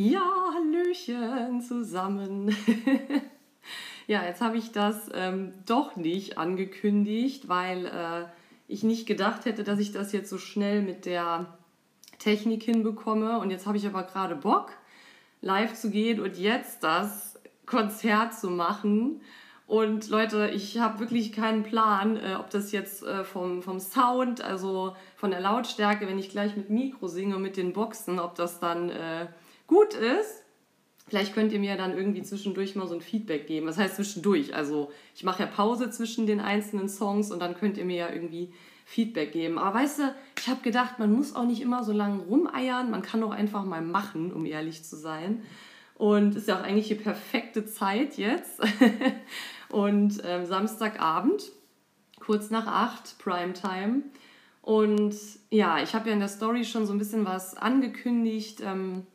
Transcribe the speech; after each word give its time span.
Ja, 0.00 0.52
Hallöchen 0.54 1.60
zusammen. 1.60 2.54
ja, 4.06 4.24
jetzt 4.24 4.40
habe 4.40 4.56
ich 4.56 4.70
das 4.70 5.10
ähm, 5.12 5.54
doch 5.66 5.96
nicht 5.96 6.38
angekündigt, 6.38 7.48
weil 7.48 7.86
äh, 7.86 8.26
ich 8.68 8.84
nicht 8.84 9.06
gedacht 9.06 9.44
hätte, 9.44 9.64
dass 9.64 9.80
ich 9.80 9.90
das 9.90 10.12
jetzt 10.12 10.30
so 10.30 10.38
schnell 10.38 10.82
mit 10.82 11.04
der 11.04 11.58
Technik 12.20 12.62
hinbekomme. 12.62 13.40
Und 13.40 13.50
jetzt 13.50 13.66
habe 13.66 13.76
ich 13.76 13.88
aber 13.88 14.04
gerade 14.04 14.36
Bock, 14.36 14.70
live 15.40 15.74
zu 15.74 15.90
gehen 15.90 16.20
und 16.20 16.38
jetzt 16.38 16.84
das 16.84 17.36
Konzert 17.66 18.34
zu 18.34 18.50
machen. 18.50 19.20
Und 19.66 20.10
Leute, 20.10 20.48
ich 20.54 20.78
habe 20.78 21.00
wirklich 21.00 21.32
keinen 21.32 21.64
Plan, 21.64 22.16
äh, 22.18 22.36
ob 22.38 22.50
das 22.50 22.70
jetzt 22.70 23.02
äh, 23.02 23.24
vom, 23.24 23.64
vom 23.64 23.80
Sound, 23.80 24.42
also 24.42 24.94
von 25.16 25.32
der 25.32 25.40
Lautstärke, 25.40 26.06
wenn 26.06 26.20
ich 26.20 26.30
gleich 26.30 26.54
mit 26.54 26.70
Mikro 26.70 27.08
singe, 27.08 27.40
mit 27.40 27.56
den 27.56 27.72
Boxen, 27.72 28.20
ob 28.20 28.36
das 28.36 28.60
dann 28.60 28.90
äh, 28.90 29.26
gut 29.68 29.94
ist. 29.94 30.42
Vielleicht 31.06 31.32
könnt 31.34 31.52
ihr 31.52 31.60
mir 31.60 31.76
dann 31.76 31.96
irgendwie 31.96 32.22
zwischendurch 32.22 32.74
mal 32.74 32.86
so 32.86 32.94
ein 32.94 33.00
Feedback 33.00 33.46
geben. 33.46 33.66
Das 33.66 33.78
heißt 33.78 33.96
zwischendurch. 33.96 34.54
Also 34.54 34.90
ich 35.14 35.24
mache 35.24 35.44
ja 35.44 35.46
Pause 35.48 35.90
zwischen 35.90 36.26
den 36.26 36.40
einzelnen 36.40 36.88
Songs 36.88 37.30
und 37.30 37.40
dann 37.40 37.54
könnt 37.54 37.78
ihr 37.78 37.84
mir 37.84 37.96
ja 37.96 38.10
irgendwie 38.10 38.52
Feedback 38.84 39.32
geben. 39.32 39.58
Aber 39.58 39.78
weißt 39.78 39.98
du, 40.00 40.14
ich 40.38 40.48
habe 40.48 40.60
gedacht, 40.62 40.98
man 40.98 41.12
muss 41.12 41.34
auch 41.34 41.44
nicht 41.44 41.62
immer 41.62 41.84
so 41.84 41.92
lange 41.92 42.22
rumeiern. 42.22 42.90
Man 42.90 43.02
kann 43.02 43.22
auch 43.22 43.30
einfach 43.30 43.64
mal 43.64 43.80
machen, 43.80 44.32
um 44.32 44.44
ehrlich 44.44 44.84
zu 44.84 44.96
sein. 44.96 45.42
Und 45.94 46.36
ist 46.36 46.48
ja 46.48 46.58
auch 46.58 46.62
eigentlich 46.62 46.88
die 46.88 46.94
perfekte 46.94 47.64
Zeit 47.66 48.18
jetzt. 48.18 48.60
und 49.70 50.22
ähm, 50.24 50.46
Samstagabend, 50.46 51.52
kurz 52.20 52.50
nach 52.50 52.66
acht, 52.66 53.18
Primetime. 53.18 54.02
Und 54.62 55.14
ja, 55.50 55.82
ich 55.82 55.94
habe 55.94 56.08
ja 56.08 56.14
in 56.14 56.20
der 56.20 56.28
Story 56.28 56.64
schon 56.64 56.86
so 56.86 56.92
ein 56.92 56.98
bisschen 56.98 57.24
was 57.24 57.56
angekündigt. 57.56 58.60
Ähm, 58.62 59.06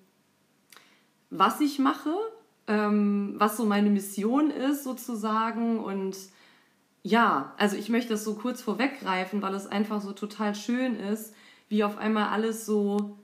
was 1.33 1.59
ich 1.61 1.79
mache, 1.79 2.13
ähm, 2.67 3.35
was 3.37 3.57
so 3.57 3.65
meine 3.65 3.89
Mission 3.89 4.51
ist 4.51 4.83
sozusagen. 4.83 5.79
Und 5.79 6.15
ja, 7.01 7.53
also 7.57 7.75
ich 7.75 7.89
möchte 7.89 8.13
das 8.13 8.23
so 8.23 8.35
kurz 8.35 8.61
vorweggreifen, 8.61 9.41
weil 9.41 9.55
es 9.55 9.67
einfach 9.67 10.01
so 10.01 10.13
total 10.13 10.55
schön 10.55 10.95
ist, 10.95 11.33
wie 11.69 11.83
auf 11.83 11.97
einmal 11.97 12.29
alles 12.29 12.65
so 12.65 13.17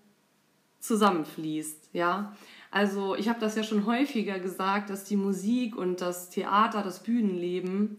zusammenfließt, 0.80 1.89
ja. 1.94 2.36
Also 2.72 3.16
ich 3.16 3.30
habe 3.30 3.39
das 3.39 3.56
ja 3.56 3.64
schon 3.64 3.86
häufiger 3.86 4.39
gesagt, 4.39 4.89
dass 4.89 5.03
die 5.03 5.17
Musik 5.17 5.75
und 5.75 6.02
das 6.02 6.30
Theater, 6.30 6.84
das 6.84 7.03
Bühnenleben, 7.03 7.97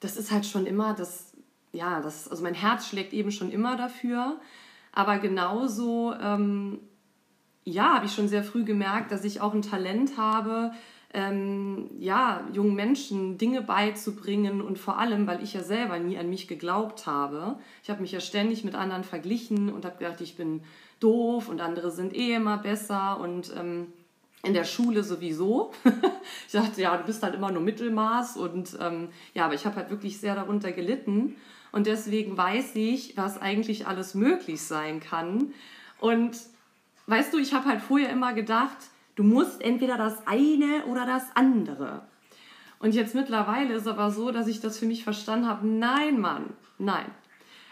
das 0.00 0.16
ist 0.16 0.30
halt 0.30 0.46
schon 0.46 0.66
immer 0.66 0.94
das, 0.94 1.32
ja, 1.72 2.00
das, 2.00 2.28
also 2.28 2.42
mein 2.42 2.54
Herz 2.54 2.88
schlägt 2.88 3.12
eben 3.12 3.30
schon 3.30 3.50
immer 3.50 3.76
dafür. 3.76 4.38
Aber 4.92 5.18
genauso 5.18 6.14
ähm, 6.20 6.80
ja, 7.66 7.96
habe 7.96 8.06
ich 8.06 8.12
schon 8.12 8.28
sehr 8.28 8.44
früh 8.44 8.64
gemerkt, 8.64 9.10
dass 9.10 9.24
ich 9.24 9.40
auch 9.40 9.52
ein 9.52 9.60
Talent 9.60 10.16
habe, 10.16 10.70
ähm, 11.12 11.90
ja, 11.98 12.46
jungen 12.52 12.74
Menschen 12.74 13.38
Dinge 13.38 13.60
beizubringen 13.60 14.62
und 14.62 14.78
vor 14.78 14.98
allem, 14.98 15.26
weil 15.26 15.42
ich 15.42 15.52
ja 15.52 15.62
selber 15.62 15.98
nie 15.98 16.16
an 16.16 16.30
mich 16.30 16.46
geglaubt 16.46 17.06
habe. 17.06 17.58
Ich 17.82 17.90
habe 17.90 18.02
mich 18.02 18.12
ja 18.12 18.20
ständig 18.20 18.64
mit 18.64 18.76
anderen 18.76 19.02
verglichen 19.02 19.72
und 19.72 19.84
habe 19.84 19.98
gedacht, 19.98 20.20
ich 20.20 20.36
bin 20.36 20.62
doof 21.00 21.48
und 21.48 21.60
andere 21.60 21.90
sind 21.90 22.14
eh 22.14 22.34
immer 22.34 22.58
besser 22.58 23.18
und 23.18 23.52
ähm, 23.58 23.88
in 24.44 24.54
der 24.54 24.64
Schule 24.64 25.02
sowieso. 25.02 25.72
ich 26.46 26.52
dachte, 26.52 26.80
ja, 26.80 26.96
du 26.96 27.04
bist 27.04 27.22
halt 27.24 27.34
immer 27.34 27.50
nur 27.50 27.62
Mittelmaß 27.62 28.36
und 28.36 28.78
ähm, 28.80 29.08
ja, 29.34 29.46
aber 29.46 29.54
ich 29.54 29.66
habe 29.66 29.76
halt 29.76 29.90
wirklich 29.90 30.20
sehr 30.20 30.36
darunter 30.36 30.70
gelitten 30.70 31.34
und 31.72 31.88
deswegen 31.88 32.36
weiß 32.36 32.76
ich, 32.76 33.16
was 33.16 33.40
eigentlich 33.40 33.88
alles 33.88 34.14
möglich 34.14 34.62
sein 34.62 35.00
kann 35.00 35.52
und 35.98 36.36
weißt 37.06 37.32
du, 37.32 37.38
ich 37.38 37.54
habe 37.54 37.66
halt 37.66 37.80
vorher 37.80 38.10
immer 38.10 38.32
gedacht, 38.32 38.76
du 39.14 39.22
musst 39.22 39.62
entweder 39.62 39.96
das 39.96 40.26
eine 40.26 40.84
oder 40.86 41.06
das 41.06 41.24
andere. 41.34 42.02
Und 42.78 42.94
jetzt 42.94 43.14
mittlerweile 43.14 43.74
ist 43.74 43.86
aber 43.86 44.10
so, 44.10 44.30
dass 44.30 44.46
ich 44.46 44.60
das 44.60 44.78
für 44.78 44.86
mich 44.86 45.04
verstanden 45.04 45.48
habe, 45.48 45.66
nein, 45.66 46.20
Mann, 46.20 46.50
nein. 46.78 47.06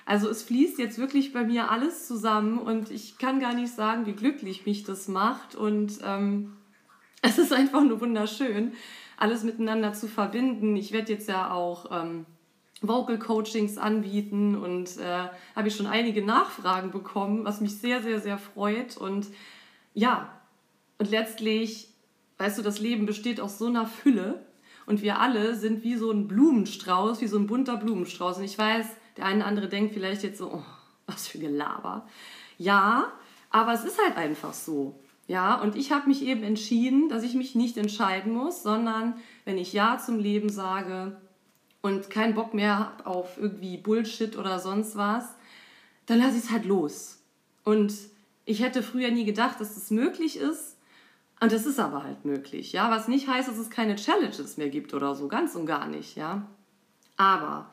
Also 0.06 0.28
es 0.28 0.43
fließt 0.43 0.78
jetzt 0.78 0.99
wirklich 0.99 1.33
bei 1.33 1.44
mir 1.44 1.71
alles 1.71 2.06
zusammen 2.06 2.59
und 2.59 2.91
ich 2.91 3.19
kann 3.19 3.41
gar 3.41 3.55
nicht 3.55 3.73
sagen, 3.73 4.06
wie 4.06 4.12
glücklich 4.12 4.67
mich 4.67 4.84
das 4.84 5.09
macht. 5.09 5.55
Und 5.55 5.99
ähm, 6.05 6.56
es 7.23 7.39
ist 7.39 7.53
einfach 7.53 7.83
nur 7.83 8.00
wunderschön, 8.00 8.73
alles 9.17 9.44
miteinander 9.44 9.93
zu 9.93 10.09
verbinden. 10.09 10.77
Ich 10.77 10.93
werde 10.93 11.12
jetzt 11.12 11.28
ja 11.28 11.50
auch 11.50 11.91
ähm, 11.91 12.27
Vocal 12.89 13.19
Coachings 13.19 13.78
anbieten 13.78 14.56
und 14.56 14.97
äh, 14.99 15.28
habe 15.56 15.69
ich 15.69 15.77
schon 15.77 15.87
einige 15.87 16.25
Nachfragen 16.25 16.91
bekommen, 16.91 17.45
was 17.45 17.61
mich 17.61 17.78
sehr, 17.78 18.03
sehr, 18.03 18.21
sehr 18.21 18.39
freut. 18.39 18.97
Und 18.97 19.27
ja, 19.95 20.28
und 20.99 21.11
letztlich, 21.11 21.89
weißt 22.39 22.59
du, 22.59 22.62
das 22.62 22.81
Leben 22.81 23.06
besteht 23.06 23.41
aus 23.41 23.59
so 23.59 23.67
einer 23.67 23.87
Fülle 23.87 24.44
und 24.87 25.03
wir 25.03 25.19
alle 25.21 25.55
sind 25.55 25.83
wie 25.83 25.97
so 25.97 26.11
ein 26.11 26.28
Blumenstrauß, 26.28 27.21
wie 27.21 27.27
so 27.27 27.39
ein 27.39 27.47
bunter 27.47 27.77
Blumenstrauß. 27.77 28.39
Und 28.39 28.44
ich 28.44 28.59
weiß, 28.59 28.87
der 29.17 29.27
eine 29.27 29.41
oder 29.41 29.47
andere 29.47 29.69
denkt 29.69 29.94
vielleicht 29.94 30.23
jetzt 30.23 30.39
so, 30.39 30.53
oh, 30.53 30.62
was 31.06 31.28
für 31.28 31.39
Gelaber. 31.39 32.06
Ja, 32.59 33.12
aber 33.50 33.73
es 33.73 33.84
ist 33.84 34.03
halt 34.03 34.17
einfach 34.17 34.53
so. 34.53 35.00
Ja, 35.27 35.61
und 35.61 35.75
ich 35.75 35.91
habe 35.91 36.09
mich 36.09 36.23
eben 36.23 36.43
entschieden, 36.43 37.09
dass 37.09 37.23
ich 37.23 37.34
mich 37.34 37.55
nicht 37.55 37.78
entscheiden 37.78 38.33
muss, 38.33 38.62
sondern 38.62 39.15
wenn 39.47 39.56
ich 39.56 39.73
Ja 39.73 39.99
zum 39.99 40.19
Leben 40.19 40.50
sage, 40.50 41.17
und 41.84 42.09
keinen 42.09 42.33
Bock 42.33 42.55
mehr 42.55 42.78
habe 42.78 43.06
auf 43.06 43.37
irgendwie 43.37 43.77
Bullshit 43.77 44.39
oder 44.39 44.59
sonst 44.59 44.97
was, 44.97 45.34
dann 46.06 46.19
lasse 46.19 46.39
ich 46.39 46.45
es 46.45 46.50
halt 46.50 46.65
los. 46.65 47.19
Und 47.62 47.93
ich 48.47 48.62
hätte 48.62 48.83
früher 48.83 49.11
nie 49.11 49.27
gedacht, 49.27 49.61
dass 49.61 49.75
das 49.75 49.91
möglich 49.91 50.39
ist. 50.39 50.78
Und 51.41 51.53
das 51.53 51.67
ist 51.67 51.78
aber 51.78 52.03
halt 52.03 52.25
möglich, 52.25 52.73
ja. 52.73 52.91
Was 52.91 53.06
nicht 53.06 53.28
heißt, 53.28 53.49
dass 53.49 53.59
es 53.59 53.69
keine 53.69 53.97
Challenges 53.97 54.56
mehr 54.56 54.71
gibt 54.71 54.94
oder 54.94 55.15
so, 55.15 55.28
ganz 55.28 55.55
und 55.56 55.67
gar 55.67 55.87
nicht, 55.87 56.17
ja. 56.17 56.49
Aber 57.19 57.69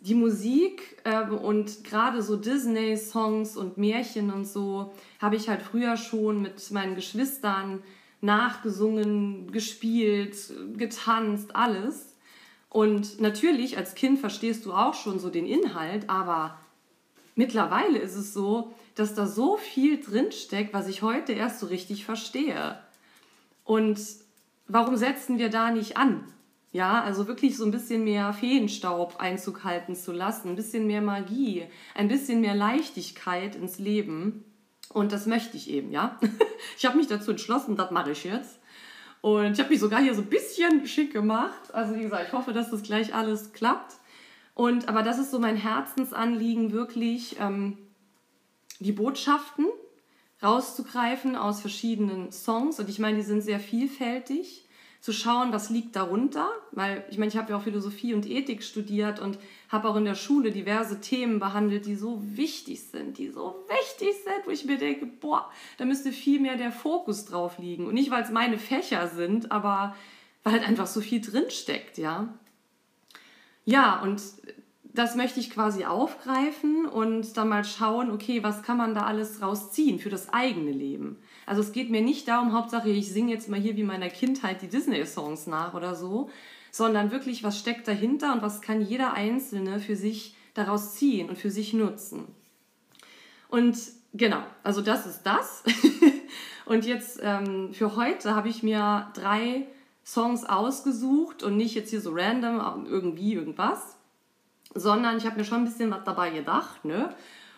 die 0.00 0.16
Musik 0.16 1.00
äh, 1.04 1.22
und 1.22 1.84
gerade 1.84 2.20
so 2.20 2.34
Disney-Songs 2.34 3.56
und 3.56 3.78
Märchen 3.78 4.32
und 4.32 4.44
so 4.44 4.92
habe 5.20 5.36
ich 5.36 5.48
halt 5.48 5.62
früher 5.62 5.96
schon 5.96 6.42
mit 6.42 6.68
meinen 6.72 6.96
Geschwistern 6.96 7.84
nachgesungen, 8.20 9.52
gespielt, 9.52 10.52
getanzt, 10.76 11.54
alles. 11.54 12.15
Und 12.68 13.20
natürlich, 13.20 13.78
als 13.78 13.94
Kind 13.94 14.18
verstehst 14.18 14.66
du 14.66 14.72
auch 14.72 14.94
schon 14.94 15.18
so 15.18 15.30
den 15.30 15.46
Inhalt, 15.46 16.10
aber 16.10 16.58
mittlerweile 17.34 17.98
ist 17.98 18.16
es 18.16 18.34
so, 18.34 18.74
dass 18.94 19.14
da 19.14 19.26
so 19.26 19.56
viel 19.56 20.00
drinsteckt, 20.00 20.74
was 20.74 20.88
ich 20.88 21.02
heute 21.02 21.32
erst 21.32 21.60
so 21.60 21.66
richtig 21.66 22.04
verstehe. 22.04 22.78
Und 23.64 24.00
warum 24.66 24.96
setzen 24.96 25.38
wir 25.38 25.50
da 25.50 25.70
nicht 25.70 25.96
an? 25.96 26.24
Ja, 26.72 27.02
also 27.02 27.26
wirklich 27.26 27.56
so 27.56 27.64
ein 27.64 27.70
bisschen 27.70 28.04
mehr 28.04 28.32
Feenstaub 28.32 29.16
Einzug 29.18 29.64
halten 29.64 29.94
zu 29.94 30.12
lassen, 30.12 30.50
ein 30.50 30.56
bisschen 30.56 30.86
mehr 30.86 31.00
Magie, 31.00 31.64
ein 31.94 32.08
bisschen 32.08 32.40
mehr 32.40 32.54
Leichtigkeit 32.54 33.54
ins 33.54 33.78
Leben. 33.78 34.44
Und 34.90 35.12
das 35.12 35.26
möchte 35.26 35.56
ich 35.56 35.70
eben, 35.70 35.90
ja. 35.90 36.18
Ich 36.78 36.84
habe 36.84 36.98
mich 36.98 37.06
dazu 37.06 37.30
entschlossen, 37.30 37.76
das 37.76 37.90
mache 37.90 38.10
ich 38.10 38.24
jetzt. 38.24 38.58
Und 39.20 39.52
ich 39.52 39.58
habe 39.60 39.70
mich 39.70 39.80
sogar 39.80 40.00
hier 40.00 40.14
so 40.14 40.22
ein 40.22 40.28
bisschen 40.28 40.86
schick 40.86 41.12
gemacht. 41.12 41.72
Also 41.72 41.94
wie 41.96 42.02
gesagt, 42.02 42.28
ich 42.28 42.32
hoffe, 42.32 42.52
dass 42.52 42.70
das 42.70 42.82
gleich 42.82 43.14
alles 43.14 43.52
klappt. 43.52 43.94
Und 44.54 44.88
aber 44.88 45.02
das 45.02 45.18
ist 45.18 45.30
so 45.30 45.38
mein 45.38 45.56
Herzensanliegen, 45.56 46.72
wirklich 46.72 47.36
ähm, 47.40 47.78
die 48.78 48.92
Botschaften 48.92 49.66
rauszugreifen 50.42 51.36
aus 51.36 51.60
verschiedenen 51.60 52.30
Songs. 52.32 52.78
Und 52.78 52.88
ich 52.88 52.98
meine, 52.98 53.18
die 53.18 53.24
sind 53.24 53.42
sehr 53.42 53.60
vielfältig 53.60 54.65
zu 55.00 55.12
schauen, 55.12 55.52
was 55.52 55.70
liegt 55.70 55.94
darunter, 55.94 56.50
weil 56.72 57.04
ich 57.10 57.18
meine, 57.18 57.30
ich 57.30 57.36
habe 57.36 57.50
ja 57.50 57.56
auch 57.56 57.62
Philosophie 57.62 58.14
und 58.14 58.28
Ethik 58.28 58.62
studiert 58.62 59.20
und 59.20 59.38
habe 59.68 59.88
auch 59.88 59.96
in 59.96 60.04
der 60.04 60.14
Schule 60.14 60.50
diverse 60.50 61.00
Themen 61.00 61.38
behandelt, 61.38 61.86
die 61.86 61.94
so 61.94 62.20
wichtig 62.22 62.82
sind, 62.82 63.18
die 63.18 63.28
so 63.28 63.64
wichtig 63.68 64.14
sind, 64.24 64.46
wo 64.46 64.50
ich 64.50 64.64
mir 64.64 64.78
denke, 64.78 65.06
boah, 65.06 65.50
da 65.78 65.84
müsste 65.84 66.12
viel 66.12 66.40
mehr 66.40 66.56
der 66.56 66.72
Fokus 66.72 67.24
drauf 67.24 67.58
liegen. 67.58 67.86
Und 67.86 67.94
nicht, 67.94 68.10
weil 68.10 68.22
es 68.22 68.30
meine 68.30 68.58
Fächer 68.58 69.08
sind, 69.08 69.52
aber 69.52 69.94
weil 70.42 70.54
halt 70.54 70.68
einfach 70.68 70.86
so 70.86 71.00
viel 71.00 71.20
drinsteckt, 71.20 71.98
ja. 71.98 72.28
Ja, 73.64 74.00
und 74.00 74.22
das 74.84 75.14
möchte 75.14 75.40
ich 75.40 75.50
quasi 75.50 75.84
aufgreifen 75.84 76.86
und 76.86 77.36
dann 77.36 77.48
mal 77.48 77.64
schauen, 77.64 78.10
okay, 78.10 78.42
was 78.42 78.62
kann 78.62 78.76
man 78.76 78.94
da 78.94 79.02
alles 79.02 79.42
rausziehen 79.42 79.98
für 79.98 80.08
das 80.08 80.32
eigene 80.32 80.70
Leben. 80.72 81.18
Also 81.46 81.62
es 81.62 81.72
geht 81.72 81.90
mir 81.90 82.02
nicht 82.02 82.26
darum, 82.26 82.52
Hauptsache 82.52 82.90
ich 82.90 83.10
singe 83.10 83.32
jetzt 83.32 83.48
mal 83.48 83.60
hier 83.60 83.76
wie 83.76 83.84
meiner 83.84 84.10
Kindheit 84.10 84.62
die 84.62 84.68
Disney-Songs 84.68 85.46
nach 85.46 85.74
oder 85.74 85.94
so, 85.94 86.28
sondern 86.72 87.12
wirklich, 87.12 87.44
was 87.44 87.58
steckt 87.58 87.88
dahinter 87.88 88.34
und 88.34 88.42
was 88.42 88.60
kann 88.60 88.82
jeder 88.82 89.14
Einzelne 89.14 89.78
für 89.78 89.96
sich 89.96 90.36
daraus 90.54 90.94
ziehen 90.94 91.28
und 91.28 91.38
für 91.38 91.50
sich 91.50 91.72
nutzen. 91.72 92.26
Und 93.48 93.78
genau, 94.12 94.42
also 94.64 94.82
das 94.82 95.06
ist 95.06 95.22
das. 95.22 95.62
und 96.66 96.84
jetzt 96.84 97.20
ähm, 97.22 97.72
für 97.72 97.94
heute 97.96 98.34
habe 98.34 98.48
ich 98.48 98.62
mir 98.62 99.10
drei 99.14 99.66
Songs 100.04 100.44
ausgesucht 100.44 101.42
und 101.42 101.56
nicht 101.56 101.74
jetzt 101.74 101.90
hier 101.90 102.00
so 102.00 102.12
random 102.12 102.86
irgendwie 102.86 103.34
irgendwas, 103.34 103.96
sondern 104.74 105.16
ich 105.16 105.26
habe 105.26 105.36
mir 105.36 105.44
schon 105.44 105.58
ein 105.58 105.64
bisschen 105.64 105.90
was 105.90 106.04
dabei 106.04 106.30
gedacht. 106.30 106.84
Ne? 106.84 107.14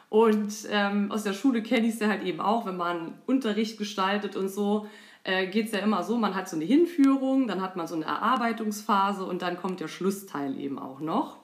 Und 0.09 0.55
ähm, 0.71 1.13
aus 1.13 1.25
der 1.25 1.35
Schule 1.35 1.63
kenne 1.63 1.87
ich 1.87 1.95
es 1.95 2.01
ja 2.01 2.09
halt 2.09 2.23
eben 2.23 2.41
auch, 2.41 2.65
wenn 2.67 2.77
man 2.77 3.15
Unterricht 3.27 3.77
gestaltet 3.79 4.37
und 4.37 4.49
so, 4.49 4.87
äh, 5.25 5.47
geht 5.47 5.67
es 5.67 5.73
ja 5.73 5.81
immer 5.81 6.03
so, 6.03 6.17
man 6.17 6.35
hat 6.35 6.49
so 6.49 6.57
eine 6.57 6.65
Hinführung, 6.65 7.47
dann 7.47 7.61
hat 7.61 7.77
man 7.77 7.87
so 7.87 7.95
eine 7.95 8.07
Erarbeitungsphase 8.07 9.25
und 9.25 9.43
dann 9.43 9.59
kommt 9.59 9.81
der 9.81 9.89
Schlussteil 9.89 10.59
eben 10.59 10.79
auch 10.79 11.01
noch. 11.01 11.37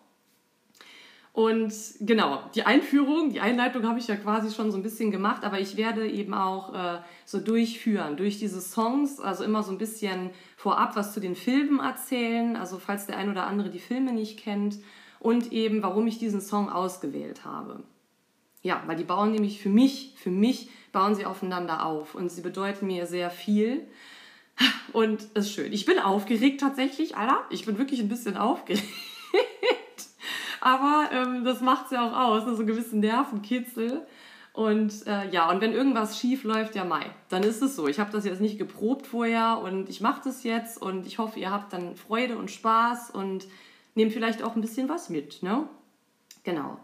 Und 1.35 1.75
genau, 1.99 2.45
die 2.55 2.63
Einführung, 2.63 3.31
die 3.31 3.41
Einleitung 3.41 3.89
habe 3.89 3.99
ich 3.99 4.07
ja 4.07 4.15
quasi 4.15 4.55
schon 4.55 4.71
so 4.71 4.77
ein 4.77 4.85
bisschen 4.85 5.11
gemacht, 5.11 5.43
aber 5.43 5.59
ich 5.59 5.77
werde 5.77 6.09
eben 6.09 6.33
auch 6.33 6.73
äh, 6.73 7.01
so 7.25 7.41
durchführen, 7.41 8.17
durch 8.17 8.39
diese 8.39 8.61
Songs, 8.61 9.19
also 9.19 9.43
immer 9.43 9.65
so 9.65 9.73
ein 9.73 9.79
bisschen 9.79 10.31
vorab 10.57 10.95
was 10.95 11.13
zu 11.13 11.19
den 11.19 11.35
Filmen 11.35 11.81
erzählen, 11.81 12.55
also 12.55 12.79
falls 12.79 13.07
der 13.07 13.19
ein 13.19 13.31
oder 13.31 13.49
andere 13.49 13.69
die 13.69 13.81
Filme 13.81 14.13
nicht 14.13 14.39
kennt 14.39 14.79
und 15.19 15.53
eben, 15.53 15.83
warum 15.83 16.07
ich 16.07 16.19
diesen 16.19 16.41
Song 16.41 16.71
ausgewählt 16.71 17.45
habe. 17.45 17.83
Ja, 18.65 18.83
weil 18.87 18.97
die 18.97 19.05
bauen 19.05 19.31
nämlich 19.31 19.61
für 19.61 19.69
mich, 19.69 20.15
für 20.17 20.31
mich 20.31 20.71
bauen 20.91 21.15
sie 21.15 21.27
aufeinander 21.27 21.85
auf 21.85 22.15
und 22.15 22.31
sie 22.31 22.41
bedeuten 22.41 22.87
mir 22.87 23.07
sehr 23.07 23.31
viel. 23.31 23.87
Und 24.93 25.21
es 25.35 25.47
ist 25.47 25.53
schön. 25.53 25.73
Ich 25.73 25.85
bin 25.85 25.99
aufgeregt 25.99 26.61
tatsächlich, 26.61 27.15
Alter. 27.15 27.45
Ich 27.51 27.67
bin 27.67 27.77
wirklich 27.77 28.01
ein 28.01 28.09
bisschen 28.09 28.39
aufgeregt. 28.39 28.89
Aber 30.63 31.11
ähm, 31.13 31.45
das 31.45 31.61
macht 31.61 31.87
es 31.87 31.91
ja 31.91 32.09
auch 32.09 32.17
aus, 32.17 32.47
ne? 32.47 32.53
so 32.53 32.59
einen 32.59 32.67
gewissen 32.67 33.01
Nervenkitzel. 33.01 34.07
Und 34.55 35.07
äh, 35.07 35.29
ja, 35.29 35.51
und 35.51 35.61
wenn 35.61 35.73
irgendwas 35.73 36.19
schief 36.19 36.45
läuft, 36.45 36.75
ja 36.75 36.85
Mai, 36.85 37.05
dann 37.29 37.43
ist 37.43 37.61
es 37.61 37.77
so. 37.77 37.87
Ich 37.87 38.01
habe 38.01 38.13
das 38.13 38.25
jetzt 38.25 38.41
nicht 38.41 38.57
geprobt 38.57 39.07
vorher 39.07 39.61
und 39.63 39.91
ich 39.91 40.01
mache 40.01 40.23
das 40.25 40.43
jetzt 40.43 40.81
und 40.81 41.07
ich 41.07 41.19
hoffe, 41.19 41.39
ihr 41.39 41.51
habt 41.51 41.75
dann 41.75 41.97
Freude 41.97 42.39
und 42.39 42.51
Spaß 42.51 43.11
und 43.11 43.47
nehmt 43.95 44.15
vielleicht 44.15 44.43
auch 44.43 44.55
ein 44.55 44.63
bisschen 44.63 44.89
was 44.89 45.11
mit. 45.11 45.43
Ne? 45.43 45.69
Genau. 46.45 46.79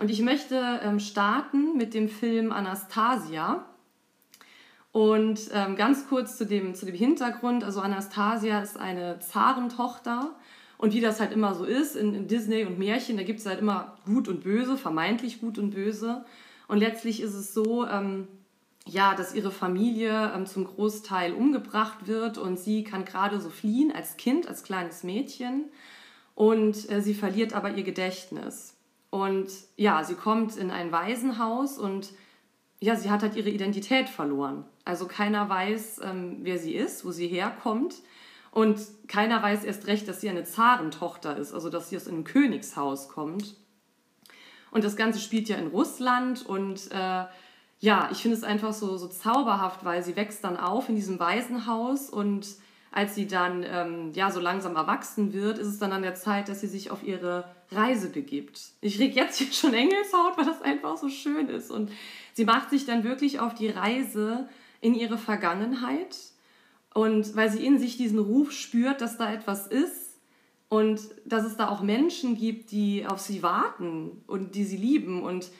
Und 0.00 0.10
ich 0.10 0.20
möchte 0.22 0.80
ähm, 0.82 0.98
starten 0.98 1.76
mit 1.76 1.94
dem 1.94 2.08
Film 2.08 2.52
Anastasia. 2.52 3.64
Und 4.90 5.40
ähm, 5.52 5.76
ganz 5.76 6.08
kurz 6.08 6.36
zu 6.36 6.44
dem, 6.44 6.74
zu 6.74 6.84
dem 6.84 6.94
Hintergrund. 6.94 7.64
Also 7.64 7.80
Anastasia 7.80 8.60
ist 8.60 8.76
eine 8.76 9.18
Zarentochter 9.20 10.34
und 10.82 10.92
wie 10.92 11.00
das 11.00 11.20
halt 11.20 11.32
immer 11.32 11.54
so 11.54 11.64
ist 11.64 11.94
in, 11.94 12.12
in 12.12 12.26
Disney 12.26 12.64
und 12.64 12.76
Märchen, 12.76 13.16
da 13.16 13.22
gibt 13.22 13.38
es 13.38 13.46
halt 13.46 13.60
immer 13.60 13.96
gut 14.04 14.26
und 14.26 14.42
böse, 14.42 14.76
vermeintlich 14.76 15.40
gut 15.40 15.56
und 15.56 15.70
böse. 15.70 16.24
Und 16.66 16.78
letztlich 16.78 17.20
ist 17.20 17.34
es 17.34 17.54
so, 17.54 17.86
ähm, 17.86 18.26
ja, 18.86 19.14
dass 19.14 19.32
ihre 19.32 19.52
Familie 19.52 20.32
ähm, 20.34 20.44
zum 20.44 20.64
Großteil 20.64 21.34
umgebracht 21.34 22.08
wird 22.08 22.36
und 22.36 22.58
sie 22.58 22.82
kann 22.82 23.04
gerade 23.04 23.40
so 23.40 23.48
fliehen 23.48 23.92
als 23.94 24.16
Kind, 24.16 24.48
als 24.48 24.64
kleines 24.64 25.04
Mädchen. 25.04 25.66
Und 26.34 26.90
äh, 26.90 27.00
sie 27.00 27.14
verliert 27.14 27.52
aber 27.52 27.70
ihr 27.76 27.84
Gedächtnis. 27.84 28.74
Und 29.12 29.50
ja, 29.76 30.04
sie 30.04 30.14
kommt 30.14 30.56
in 30.56 30.70
ein 30.70 30.90
Waisenhaus 30.90 31.76
und 31.76 32.14
ja, 32.80 32.96
sie 32.96 33.10
hat 33.10 33.20
halt 33.20 33.36
ihre 33.36 33.50
Identität 33.50 34.08
verloren. 34.08 34.64
Also 34.86 35.06
keiner 35.06 35.50
weiß, 35.50 36.00
ähm, 36.02 36.38
wer 36.40 36.58
sie 36.58 36.74
ist, 36.74 37.04
wo 37.04 37.10
sie 37.10 37.28
herkommt. 37.28 37.96
Und 38.52 38.80
keiner 39.08 39.42
weiß 39.42 39.64
erst 39.64 39.86
recht, 39.86 40.08
dass 40.08 40.22
sie 40.22 40.30
eine 40.30 40.44
Zarentochter 40.44 41.36
ist, 41.36 41.52
also 41.52 41.68
dass 41.68 41.90
sie 41.90 41.96
aus 41.98 42.08
einem 42.08 42.24
Königshaus 42.24 43.10
kommt. 43.10 43.54
Und 44.70 44.82
das 44.82 44.96
Ganze 44.96 45.20
spielt 45.20 45.50
ja 45.50 45.56
in 45.56 45.66
Russland 45.66 46.46
und 46.46 46.90
äh, 46.90 47.26
ja, 47.80 48.08
ich 48.12 48.22
finde 48.22 48.38
es 48.38 48.44
einfach 48.44 48.72
so, 48.72 48.96
so 48.96 49.08
zauberhaft, 49.08 49.84
weil 49.84 50.02
sie 50.02 50.16
wächst 50.16 50.42
dann 50.42 50.56
auf 50.56 50.88
in 50.88 50.96
diesem 50.96 51.20
Waisenhaus 51.20 52.08
und 52.08 52.46
als 52.92 53.14
sie 53.14 53.26
dann 53.26 53.64
ähm, 53.66 54.12
ja 54.14 54.30
so 54.30 54.38
langsam 54.38 54.76
erwachsen 54.76 55.32
wird, 55.32 55.58
ist 55.58 55.66
es 55.66 55.78
dann 55.78 55.92
an 55.92 56.02
der 56.02 56.14
Zeit, 56.14 56.48
dass 56.48 56.60
sie 56.60 56.66
sich 56.66 56.90
auf 56.90 57.02
ihre 57.02 57.44
Reise 57.70 58.10
begibt. 58.10 58.60
Ich 58.82 58.98
reg 58.98 59.16
jetzt 59.16 59.38
hier 59.38 59.50
schon 59.50 59.72
Engelshaut, 59.72 60.36
weil 60.36 60.44
das 60.44 60.60
einfach 60.60 60.98
so 60.98 61.08
schön 61.08 61.48
ist. 61.48 61.70
Und 61.70 61.90
sie 62.34 62.44
macht 62.44 62.70
sich 62.70 62.84
dann 62.84 63.02
wirklich 63.02 63.40
auf 63.40 63.54
die 63.54 63.68
Reise 63.68 64.48
in 64.82 64.94
ihre 64.94 65.16
Vergangenheit 65.16 66.16
und 66.92 67.34
weil 67.34 67.50
sie 67.50 67.64
in 67.64 67.78
sich 67.78 67.96
diesen 67.96 68.18
Ruf 68.18 68.52
spürt, 68.52 69.00
dass 69.00 69.16
da 69.16 69.32
etwas 69.32 69.66
ist 69.66 70.18
und 70.68 71.00
dass 71.24 71.44
es 71.44 71.56
da 71.56 71.68
auch 71.68 71.80
Menschen 71.80 72.36
gibt, 72.36 72.70
die 72.70 73.06
auf 73.06 73.20
sie 73.20 73.42
warten 73.42 74.22
und 74.26 74.54
die 74.54 74.64
sie 74.64 74.76
lieben. 74.76 75.22
Und 75.22 75.50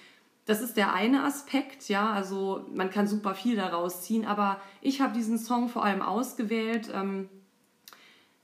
das 0.45 0.61
ist 0.61 0.77
der 0.77 0.93
eine 0.93 1.23
Aspekt, 1.23 1.89
ja, 1.89 2.13
also 2.13 2.67
man 2.75 2.91
kann 2.91 3.07
super 3.07 3.35
viel 3.35 3.57
daraus 3.57 4.03
ziehen, 4.03 4.27
aber 4.27 4.61
ich 4.81 5.01
habe 5.01 5.15
diesen 5.15 5.39
Song 5.39 5.69
vor 5.69 5.85
allem 5.85 6.03
ausgewählt, 6.03 6.91
ähm, 6.93 7.29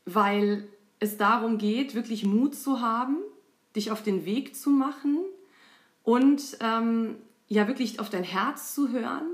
weil 0.04 0.68
es 1.00 1.16
darum 1.16 1.58
geht, 1.58 1.94
wirklich 1.94 2.24
Mut 2.24 2.54
zu 2.54 2.80
haben, 2.80 3.18
dich 3.74 3.90
auf 3.90 4.02
den 4.02 4.24
Weg 4.24 4.56
zu 4.56 4.70
machen 4.70 5.18
und 6.04 6.58
ähm, 6.60 7.16
ja 7.48 7.66
wirklich 7.66 8.00
auf 8.00 8.10
dein 8.10 8.24
Herz 8.24 8.74
zu 8.74 8.90
hören 8.90 9.26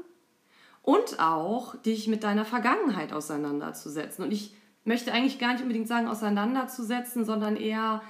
und 0.82 1.18
auch 1.20 1.76
dich 1.76 2.08
mit 2.08 2.24
deiner 2.24 2.44
Vergangenheit 2.44 3.12
auseinanderzusetzen. 3.12 4.24
Und 4.24 4.32
ich 4.32 4.54
möchte 4.84 5.12
eigentlich 5.12 5.38
gar 5.38 5.52
nicht 5.52 5.62
unbedingt 5.62 5.88
sagen 5.88 6.08
auseinanderzusetzen, 6.08 7.24
sondern 7.24 7.56
eher 7.56 8.02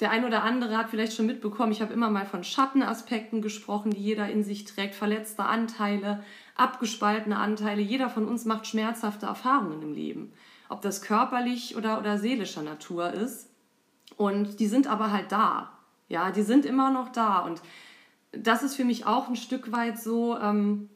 der 0.00 0.10
ein 0.10 0.24
oder 0.24 0.42
andere 0.42 0.76
hat 0.76 0.90
vielleicht 0.90 1.14
schon 1.14 1.26
mitbekommen, 1.26 1.72
ich 1.72 1.80
habe 1.80 1.92
immer 1.92 2.10
mal 2.10 2.26
von 2.26 2.42
Schattenaspekten 2.42 3.42
gesprochen, 3.42 3.92
die 3.92 4.00
jeder 4.00 4.28
in 4.28 4.42
sich 4.42 4.64
trägt, 4.64 4.94
verletzte 4.94 5.44
Anteile, 5.44 6.24
abgespaltene 6.56 7.36
Anteile. 7.36 7.80
Jeder 7.80 8.10
von 8.10 8.26
uns 8.26 8.44
macht 8.44 8.66
schmerzhafte 8.66 9.26
Erfahrungen 9.26 9.82
im 9.82 9.92
Leben, 9.92 10.32
ob 10.68 10.82
das 10.82 11.00
körperlich 11.00 11.76
oder, 11.76 11.98
oder 11.98 12.18
seelischer 12.18 12.62
Natur 12.62 13.12
ist. 13.12 13.50
Und 14.16 14.58
die 14.60 14.66
sind 14.66 14.86
aber 14.86 15.12
halt 15.12 15.30
da. 15.30 15.78
Ja, 16.08 16.30
die 16.32 16.42
sind 16.42 16.66
immer 16.66 16.90
noch 16.90 17.10
da. 17.10 17.40
Und 17.40 17.62
das 18.32 18.62
ist 18.62 18.74
für 18.74 18.84
mich 18.84 19.06
auch 19.06 19.28
ein 19.28 19.36
Stück 19.36 19.72
weit 19.72 20.00
so, 20.00 20.36
ähm, 20.38 20.88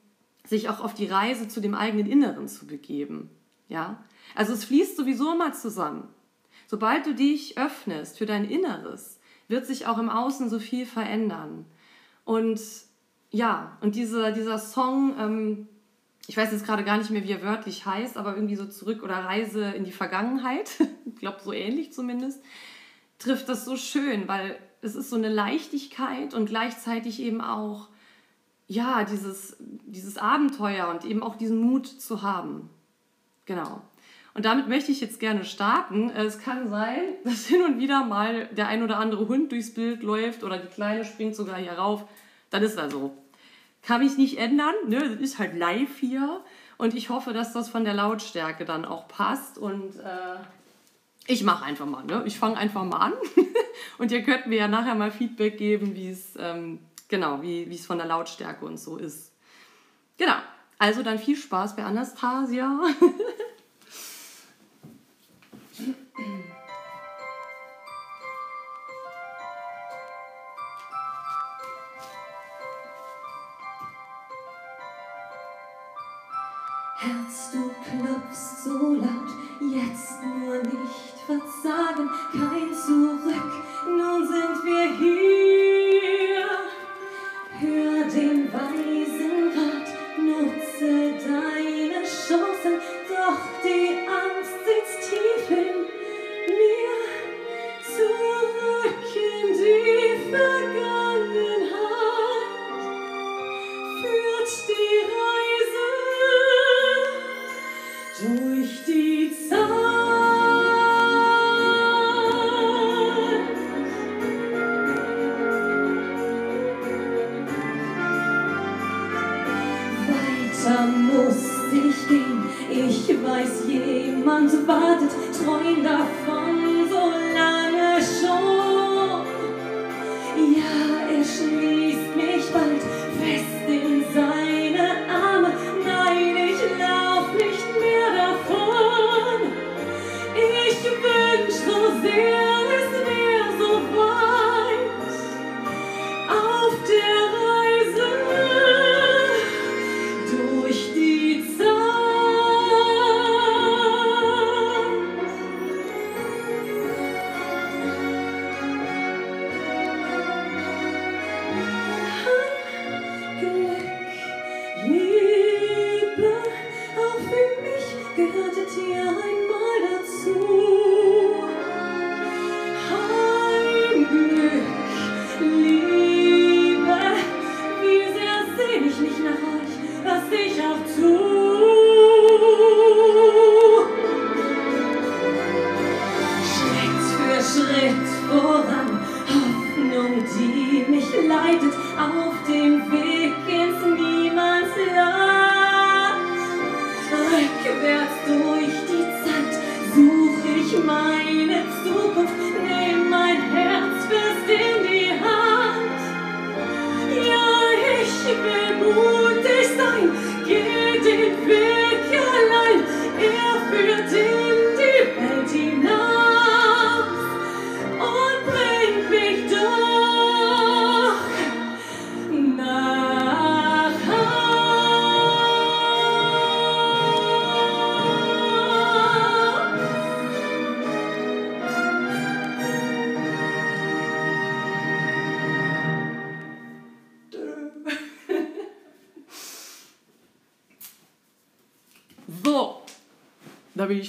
sich 0.45 0.69
auch 0.69 0.81
auf 0.81 0.95
die 0.95 1.07
Reise 1.07 1.49
zu 1.49 1.61
dem 1.61 1.75
eigenen 1.75 2.07
Inneren 2.07 2.49
zu 2.49 2.67
begeben. 2.67 3.31
Ja? 3.69 4.03
Also 4.35 4.53
es 4.53 4.65
fließt 4.65 4.97
sowieso 4.97 5.33
immer 5.33 5.53
zusammen. 5.53 6.09
Sobald 6.71 7.07
du 7.07 7.15
dich 7.15 7.57
öffnest 7.57 8.19
für 8.19 8.27
dein 8.27 8.45
Inneres, 8.45 9.19
wird 9.49 9.65
sich 9.65 9.87
auch 9.87 9.97
im 9.97 10.11
Außen 10.11 10.51
so 10.51 10.59
viel 10.59 10.85
verändern. 10.85 11.65
Und 12.27 12.61
ja, 13.31 13.79
und 13.81 13.95
diese, 13.95 14.35
dieser 14.35 14.59
Song, 14.59 15.15
ähm, 15.19 15.69
ich 16.27 16.37
weiß 16.37 16.53
jetzt 16.53 16.67
gerade 16.67 16.85
gar 16.85 16.99
nicht 16.99 17.09
mehr, 17.09 17.25
wie 17.25 17.33
er 17.33 17.43
wörtlich 17.43 17.87
heißt, 17.87 18.19
aber 18.19 18.35
irgendwie 18.35 18.57
so 18.57 18.67
zurück 18.67 19.03
oder 19.03 19.15
Reise 19.15 19.65
in 19.71 19.85
die 19.85 19.93
Vergangenheit, 19.93 20.71
ich 21.07 21.17
glaube 21.17 21.39
so 21.43 21.55
ähnlich 21.55 21.95
zumindest, 21.95 22.43
trifft 23.19 23.49
das 23.49 23.65
so 23.65 23.79
schön, 23.79 24.29
weil 24.29 24.59
es 24.83 24.95
ist 24.95 25.09
so 25.09 25.17
eine 25.17 25.31
Leichtigkeit 25.31 26.35
und 26.35 26.51
gleichzeitig 26.51 27.21
eben 27.21 27.41
auch 27.41 27.89
ja, 28.67 29.05
dieses, 29.05 29.57
dieses 29.59 30.19
Abenteuer 30.19 30.89
und 30.89 31.07
eben 31.07 31.23
auch 31.23 31.37
diesen 31.37 31.57
Mut 31.59 31.87
zu 31.87 32.21
haben. 32.21 32.69
Genau. 33.47 33.81
Und 34.39 34.45
damit 34.45 34.69
möchte 34.69 34.93
ich 34.93 35.01
jetzt 35.01 35.19
gerne 35.19 35.45
starten. 35.45 36.11
Es 36.11 36.39
kann 36.39 36.71
sein, 36.71 37.01
dass 37.25 37.47
hin 37.47 37.61
und 37.61 37.81
wieder 37.81 38.05
mal 38.05 38.47
der 38.53 38.69
ein 38.69 38.85
oder 38.85 38.99
andere 38.99 39.27
Hund 39.27 39.51
durchs 39.51 39.75
Bild 39.75 40.05
läuft 40.05 40.45
oder 40.45 40.59
die 40.59 40.69
Kleine 40.69 41.05
springt 41.05 41.35
sogar 41.35 41.57
hier 41.57 41.73
rauf. 41.73 42.05
Dann 42.51 42.63
ist 42.63 42.77
er 42.77 42.89
so. 42.89 43.17
Kann 43.83 44.01
mich 44.01 44.17
nicht 44.17 44.39
ändern. 44.39 44.77
Ne? 44.87 45.01
Das 45.01 45.19
ist 45.19 45.41
halt 45.41 45.59
live 45.59 45.99
hier. 45.99 46.41
Und 46.77 46.95
ich 46.95 47.11
hoffe, 47.11 47.33
dass 47.33 47.53
das 47.53 47.69
von 47.69 47.83
der 47.83 47.95
Lautstärke 47.95 48.65
dann 48.65 48.85
auch 48.85 49.09
passt. 49.09 49.59
Und 49.59 49.97
äh, 49.97 50.37
ich 51.27 51.43
mache 51.43 51.65
einfach 51.65 51.87
mal. 51.87 52.05
Ne? 52.05 52.23
Ich 52.25 52.39
fange 52.39 52.59
einfach 52.59 52.85
mal 52.85 52.99
an. 52.99 53.15
und 53.99 54.13
ihr 54.13 54.23
könnt 54.23 54.47
mir 54.47 54.59
ja 54.59 54.69
nachher 54.69 54.95
mal 54.95 55.11
Feedback 55.11 55.59
geben, 55.59 55.97
wie 55.97 56.11
es 56.11 56.37
ähm, 56.39 56.79
genau, 57.09 57.43
wie 57.43 57.75
es 57.75 57.87
von 57.87 57.99
der 57.99 58.07
Lautstärke 58.07 58.65
und 58.65 58.79
so 58.79 58.99
ist. 58.99 59.33
Genau, 60.17 60.37
also 60.79 61.03
dann 61.03 61.19
viel 61.19 61.35
Spaß 61.35 61.75
bei 61.75 61.83
Anastasia. 61.83 62.83
klopfst 77.89 78.65
so 78.65 78.95
laut, 78.95 79.31
jetzt 79.61 80.23
nur 80.23 80.57
nicht 80.63 81.15
verzagen, 81.27 82.09
kein 82.33 82.75
Zurück, 82.75 83.53
nun 83.87 84.27
sind 84.27 84.65
wir 84.65 84.99
hier. 84.99 85.48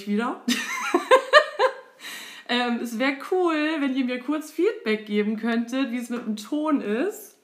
ich 0.00 0.06
wieder. 0.06 0.40
ähm, 2.48 2.80
es 2.82 2.98
wäre 2.98 3.16
cool, 3.30 3.76
wenn 3.80 3.94
ihr 3.94 4.04
mir 4.04 4.20
kurz 4.20 4.50
Feedback 4.50 5.06
geben 5.06 5.36
könntet, 5.36 5.90
wie 5.90 5.98
es 5.98 6.10
mit 6.10 6.24
dem 6.24 6.36
Ton 6.36 6.80
ist. 6.80 7.36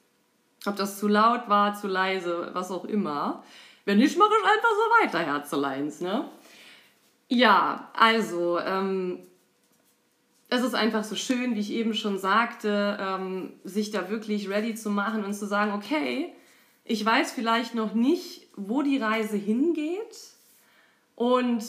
Ob 0.65 0.75
das 0.75 0.99
zu 0.99 1.07
laut 1.07 1.47
war, 1.47 1.75
zu 1.75 1.87
leise, 1.87 2.49
was 2.53 2.71
auch 2.71 2.85
immer. 2.85 3.43
Wenn 3.85 3.99
nicht, 3.99 4.17
mache 4.17 4.31
ich 4.37 4.45
einfach 4.45 4.69
so 4.69 5.05
weiter, 5.05 5.25
Herzeleins, 5.25 6.01
ne? 6.01 6.29
Ja, 7.29 7.89
also, 7.93 8.59
ähm, 8.59 9.19
es 10.49 10.63
ist 10.63 10.75
einfach 10.75 11.03
so 11.03 11.15
schön, 11.15 11.55
wie 11.55 11.59
ich 11.59 11.71
eben 11.71 11.93
schon 11.93 12.17
sagte, 12.17 12.97
ähm, 12.99 13.53
sich 13.63 13.91
da 13.91 14.09
wirklich 14.09 14.49
ready 14.49 14.75
zu 14.75 14.89
machen 14.89 15.23
und 15.23 15.33
zu 15.33 15.45
sagen, 15.45 15.73
okay, 15.73 16.33
ich 16.83 17.05
weiß 17.05 17.33
vielleicht 17.33 17.75
noch 17.75 17.93
nicht, 17.93 18.47
wo 18.55 18.81
die 18.81 18.97
Reise 18.97 19.37
hingeht. 19.37 20.33
Und 21.15 21.63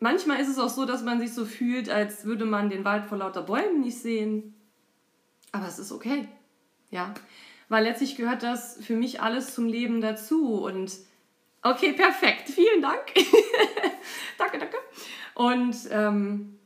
manchmal 0.00 0.40
ist 0.40 0.48
es 0.48 0.58
auch 0.58 0.68
so, 0.68 0.84
dass 0.84 1.02
man 1.02 1.20
sich 1.20 1.32
so 1.32 1.44
fühlt, 1.44 1.88
als 1.88 2.24
würde 2.24 2.44
man 2.44 2.70
den 2.70 2.84
Wald 2.84 3.06
vor 3.06 3.18
lauter 3.18 3.42
Bäumen 3.42 3.80
nicht 3.80 3.98
sehen. 3.98 4.54
Aber 5.52 5.66
es 5.68 5.78
ist 5.78 5.92
okay. 5.92 6.28
Ja. 6.90 7.14
Weil 7.68 7.84
letztlich 7.84 8.16
gehört 8.16 8.42
das 8.42 8.78
für 8.82 8.94
mich 8.94 9.20
alles 9.20 9.54
zum 9.54 9.66
Leben 9.66 10.00
dazu. 10.00 10.62
Und 10.64 10.92
okay, 11.62 11.92
perfekt. 11.92 12.48
Vielen 12.48 12.82
Dank. 12.82 13.14
danke, 14.38 14.58
danke. 14.58 14.76
Und 15.34 15.76
ähm, 15.90 16.58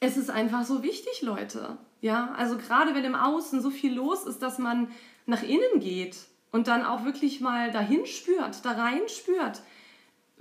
es 0.00 0.16
ist 0.16 0.30
einfach 0.30 0.64
so 0.64 0.82
wichtig, 0.82 1.22
Leute. 1.22 1.78
Ja, 2.00 2.34
also 2.36 2.58
gerade 2.58 2.94
wenn 2.94 3.04
im 3.04 3.14
Außen 3.14 3.60
so 3.60 3.70
viel 3.70 3.94
los 3.94 4.24
ist, 4.24 4.40
dass 4.40 4.58
man 4.58 4.90
nach 5.26 5.42
innen 5.42 5.80
geht 5.80 6.16
und 6.52 6.68
dann 6.68 6.84
auch 6.84 7.04
wirklich 7.04 7.40
mal 7.40 7.72
dahin 7.72 8.06
spürt, 8.06 8.64
da 8.64 8.72
rein 8.72 9.08
spürt. 9.08 9.62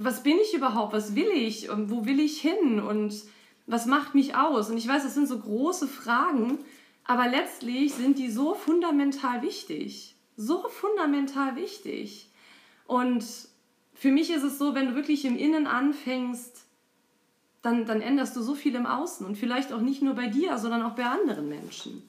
Was 0.04 0.24
bin 0.24 0.38
ich 0.42 0.54
überhaupt? 0.54 0.94
Was 0.94 1.16
will 1.16 1.30
ich? 1.30 1.70
Und 1.70 1.90
wo 1.90 2.06
will 2.06 2.20
ich 2.20 2.42
hin? 2.42 2.80
Und 2.80 3.14
was 3.66 3.86
macht 3.86 4.16
mich 4.16 4.36
aus? 4.36 4.70
Und 4.70 4.78
ich 4.78 4.88
weiß, 4.88 5.04
das 5.04 5.14
sind 5.14 5.28
so 5.28 5.40
große 5.40 5.88
Fragen, 5.88 6.60
aber 7.06 7.28
letztlich 7.28 7.94
sind 7.94 8.18
die 8.18 8.30
so 8.30 8.54
fundamental 8.54 9.42
wichtig. 9.42 10.16
So 10.36 10.68
fundamental 10.70 11.56
wichtig. 11.56 12.30
Und 12.88 13.24
für 13.94 14.12
mich 14.12 14.32
ist 14.32 14.44
es 14.44 14.58
so, 14.58 14.76
wenn 14.76 14.88
du 14.88 14.96
wirklich 14.96 15.26
im 15.26 15.38
Innen 15.38 15.68
anfängst, 15.68 16.66
dann, 17.62 17.86
dann 17.86 18.02
änderst 18.02 18.36
du 18.36 18.42
so 18.42 18.56
viel 18.56 18.76
im 18.76 18.86
Außen 18.86 19.26
und 19.26 19.38
vielleicht 19.38 19.72
auch 19.72 19.80
nicht 19.80 20.02
nur 20.02 20.16
bei 20.16 20.28
dir, 20.28 20.58
sondern 20.58 20.84
auch 20.84 20.96
bei 20.96 21.06
anderen 21.06 21.48
Menschen. 21.48 22.04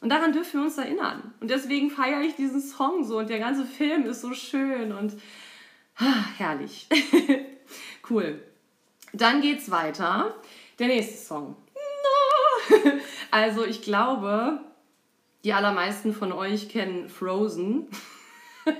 Und 0.00 0.10
daran 0.10 0.32
dürfen 0.32 0.60
wir 0.60 0.66
uns 0.66 0.78
erinnern. 0.78 1.34
Und 1.40 1.50
deswegen 1.50 1.90
feiere 1.90 2.20
ich 2.20 2.36
diesen 2.36 2.60
Song 2.60 3.02
so 3.02 3.18
und 3.18 3.28
der 3.28 3.40
ganze 3.40 3.64
Film 3.64 4.04
ist 4.04 4.20
so 4.20 4.32
schön 4.34 4.92
und 4.92 5.14
ah, 5.98 6.24
herrlich. 6.36 6.88
cool. 8.10 8.42
Dann 9.12 9.40
geht's 9.40 9.70
weiter. 9.70 10.34
Der 10.78 10.88
nächste 10.88 11.16
Song. 11.16 11.56
Also 13.30 13.64
ich 13.66 13.82
glaube, 13.82 14.60
die 15.44 15.52
allermeisten 15.52 16.14
von 16.14 16.32
euch 16.32 16.68
kennen 16.68 17.08
Frozen. 17.08 17.88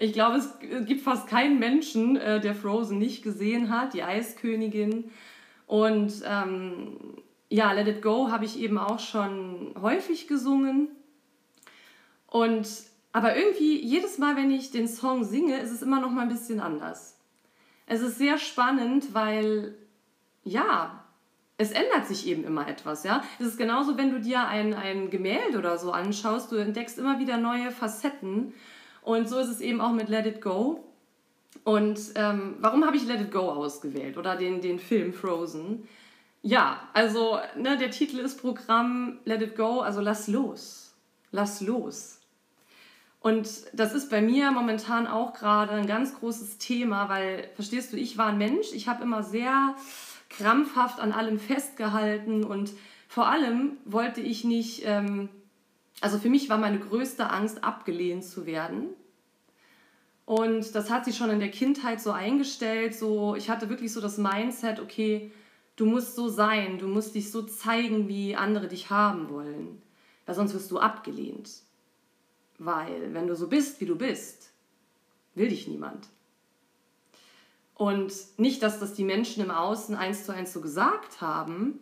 Ich 0.00 0.12
glaube, 0.12 0.36
es 0.36 0.54
gibt 0.86 1.00
fast 1.00 1.26
keinen 1.26 1.58
Menschen, 1.58 2.16
äh, 2.16 2.40
der 2.40 2.54
Frozen 2.54 2.98
nicht 2.98 3.24
gesehen 3.24 3.68
hat, 3.68 3.94
die 3.94 4.04
Eiskönigin. 4.04 5.10
Und 5.66 6.22
ähm, 6.24 6.96
ja, 7.48 7.72
Let 7.72 7.88
It 7.88 8.02
Go 8.02 8.30
habe 8.30 8.44
ich 8.44 8.60
eben 8.60 8.78
auch 8.78 9.00
schon 9.00 9.74
häufig 9.80 10.28
gesungen. 10.28 10.88
Und 12.28 12.68
aber 13.18 13.36
irgendwie 13.36 13.84
jedes 13.84 14.18
Mal, 14.18 14.36
wenn 14.36 14.52
ich 14.52 14.70
den 14.70 14.86
Song 14.86 15.24
singe, 15.24 15.58
ist 15.58 15.72
es 15.72 15.82
immer 15.82 15.98
noch 15.98 16.12
mal 16.12 16.22
ein 16.22 16.28
bisschen 16.28 16.60
anders. 16.60 17.18
Es 17.86 18.00
ist 18.00 18.16
sehr 18.16 18.38
spannend, 18.38 19.12
weil 19.12 19.74
ja, 20.44 21.02
es 21.56 21.72
ändert 21.72 22.06
sich 22.06 22.28
eben 22.28 22.44
immer 22.44 22.68
etwas, 22.68 23.02
ja. 23.02 23.24
Es 23.40 23.46
ist 23.48 23.58
genauso, 23.58 23.98
wenn 23.98 24.12
du 24.12 24.20
dir 24.20 24.46
ein, 24.46 24.72
ein 24.72 25.10
Gemälde 25.10 25.58
oder 25.58 25.78
so 25.78 25.90
anschaust, 25.90 26.52
du 26.52 26.56
entdeckst 26.58 26.96
immer 26.96 27.18
wieder 27.18 27.38
neue 27.38 27.72
Facetten. 27.72 28.54
Und 29.02 29.28
so 29.28 29.40
ist 29.40 29.48
es 29.48 29.60
eben 29.60 29.80
auch 29.80 29.90
mit 29.90 30.08
Let 30.08 30.26
It 30.26 30.40
Go. 30.40 30.84
Und 31.64 31.98
ähm, 32.14 32.54
warum 32.60 32.86
habe 32.86 32.96
ich 32.96 33.04
Let 33.04 33.20
It 33.20 33.32
Go 33.32 33.50
ausgewählt 33.50 34.16
oder 34.16 34.36
den, 34.36 34.60
den 34.60 34.78
Film 34.78 35.12
Frozen? 35.12 35.88
Ja, 36.42 36.88
also 36.92 37.40
ne, 37.56 37.76
der 37.78 37.90
Titel 37.90 38.20
ist 38.20 38.40
Programm 38.40 39.18
Let 39.24 39.42
It 39.42 39.56
Go, 39.56 39.80
also 39.80 40.00
lass 40.00 40.28
los. 40.28 40.94
Lass 41.32 41.60
los. 41.60 42.17
Und 43.20 43.48
das 43.72 43.94
ist 43.94 44.10
bei 44.10 44.22
mir 44.22 44.52
momentan 44.52 45.06
auch 45.06 45.32
gerade 45.32 45.72
ein 45.72 45.86
ganz 45.86 46.18
großes 46.18 46.58
Thema, 46.58 47.08
weil, 47.08 47.48
verstehst 47.54 47.92
du, 47.92 47.96
ich 47.96 48.16
war 48.16 48.28
ein 48.28 48.38
Mensch, 48.38 48.68
ich 48.72 48.86
habe 48.86 49.02
immer 49.02 49.22
sehr 49.22 49.74
krampfhaft 50.30 51.00
an 51.00 51.12
allem 51.12 51.38
festgehalten 51.38 52.44
und 52.44 52.72
vor 53.08 53.26
allem 53.26 53.78
wollte 53.84 54.20
ich 54.20 54.44
nicht, 54.44 54.82
ähm, 54.84 55.28
also 56.00 56.18
für 56.18 56.28
mich 56.28 56.48
war 56.48 56.58
meine 56.58 56.78
größte 56.78 57.30
Angst, 57.30 57.64
abgelehnt 57.64 58.24
zu 58.24 58.46
werden. 58.46 58.88
Und 60.24 60.74
das 60.74 60.90
hat 60.90 61.06
sich 61.06 61.16
schon 61.16 61.30
in 61.30 61.40
der 61.40 61.50
Kindheit 61.50 62.02
so 62.02 62.12
eingestellt, 62.12 62.94
so 62.94 63.34
ich 63.34 63.48
hatte 63.48 63.70
wirklich 63.70 63.92
so 63.92 64.00
das 64.00 64.18
Mindset, 64.18 64.78
okay, 64.78 65.32
du 65.74 65.86
musst 65.86 66.14
so 66.14 66.28
sein, 66.28 66.78
du 66.78 66.86
musst 66.86 67.14
dich 67.14 67.32
so 67.32 67.42
zeigen, 67.42 68.08
wie 68.08 68.36
andere 68.36 68.68
dich 68.68 68.90
haben 68.90 69.30
wollen, 69.30 69.80
weil 70.26 70.34
sonst 70.34 70.52
wirst 70.52 70.70
du 70.70 70.78
abgelehnt. 70.78 71.62
Weil 72.58 73.14
wenn 73.14 73.26
du 73.26 73.36
so 73.36 73.48
bist, 73.48 73.80
wie 73.80 73.86
du 73.86 73.96
bist, 73.96 74.50
will 75.34 75.48
dich 75.48 75.68
niemand. 75.68 76.08
Und 77.74 78.12
nicht, 78.38 78.62
dass 78.62 78.80
das 78.80 78.94
die 78.94 79.04
Menschen 79.04 79.42
im 79.42 79.52
Außen 79.52 79.94
eins 79.94 80.26
zu 80.26 80.32
eins 80.32 80.52
so 80.52 80.60
gesagt 80.60 81.20
haben, 81.20 81.78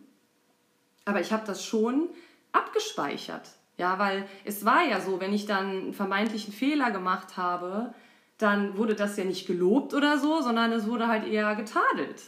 aber 1.05 1.21
ich 1.21 1.31
habe 1.31 1.45
das 1.47 1.65
schon 1.65 2.09
abgespeichert. 2.51 3.49
Ja, 3.77 3.97
weil 3.97 4.27
es 4.43 4.65
war 4.65 4.83
ja 4.83 5.01
so, 5.01 5.19
wenn 5.19 5.33
ich 5.33 5.45
dann 5.45 5.69
einen 5.69 5.93
vermeintlichen 5.93 6.53
Fehler 6.53 6.91
gemacht 6.91 7.37
habe, 7.37 7.93
dann 8.37 8.77
wurde 8.77 8.95
das 8.95 9.17
ja 9.17 9.23
nicht 9.23 9.47
gelobt 9.47 9.93
oder 9.93 10.19
so, 10.19 10.41
sondern 10.41 10.71
es 10.71 10.87
wurde 10.87 11.07
halt 11.07 11.27
eher 11.27 11.55
getadelt. 11.55 12.21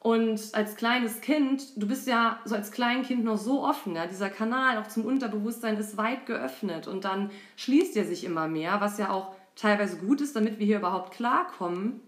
Und 0.00 0.40
als 0.52 0.76
kleines 0.76 1.20
Kind, 1.20 1.62
du 1.76 1.88
bist 1.88 2.06
ja 2.06 2.38
so 2.44 2.54
als 2.54 2.70
Kleinkind 2.70 3.24
noch 3.24 3.36
so 3.36 3.64
offen, 3.64 3.96
ja, 3.96 4.06
dieser 4.06 4.30
Kanal 4.30 4.78
auch 4.78 4.86
zum 4.86 5.04
Unterbewusstsein 5.04 5.76
ist 5.76 5.96
weit 5.96 6.24
geöffnet 6.26 6.86
und 6.86 7.04
dann 7.04 7.30
schließt 7.56 7.96
er 7.96 8.04
sich 8.04 8.24
immer 8.24 8.46
mehr, 8.46 8.80
was 8.80 8.98
ja 8.98 9.10
auch 9.10 9.34
teilweise 9.56 9.98
gut 9.98 10.20
ist, 10.20 10.36
damit 10.36 10.60
wir 10.60 10.66
hier 10.66 10.78
überhaupt 10.78 11.12
klarkommen. 11.12 12.00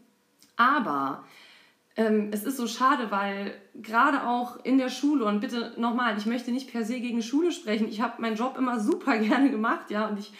Aber 0.57 1.25
ähm, 1.97 2.29
es 2.33 2.45
ist 2.45 2.59
so 2.59 2.69
schade, 2.69 3.11
weil 3.11 3.55
gerade 3.75 4.25
auch 4.27 4.65
in 4.65 4.79
der 4.79 4.89
Schule, 4.89 5.25
und 5.25 5.41
bitte 5.41 5.75
nochmal, 5.77 6.17
ich 6.17 6.27
möchte 6.27 6.53
nicht 6.53 6.71
per 6.71 6.85
se 6.85 7.01
gegen 7.01 7.23
Schule 7.23 7.51
sprechen, 7.51 7.89
ich 7.89 8.01
habe 8.01 8.23
meinen 8.23 8.37
Job 8.37 8.57
immer 8.57 8.79
super 8.81 9.19
gerne 9.19 9.51
gemacht, 9.51 9.91
ja, 9.91 10.07
und 10.07 10.19
ich, 10.21 10.33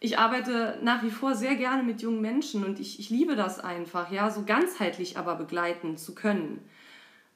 ich 0.00 0.18
arbeite 0.18 0.78
nach 0.82 1.02
wie 1.02 1.10
vor 1.10 1.34
sehr 1.34 1.56
gerne 1.56 1.82
mit 1.82 2.02
jungen 2.02 2.20
Menschen 2.20 2.62
und 2.62 2.78
ich, 2.78 3.00
ich 3.00 3.08
liebe 3.08 3.36
das 3.36 3.58
einfach, 3.58 4.12
ja, 4.12 4.30
so 4.30 4.44
ganzheitlich 4.44 5.16
aber 5.16 5.34
begleiten 5.36 5.96
zu 5.96 6.14
können. 6.14 6.60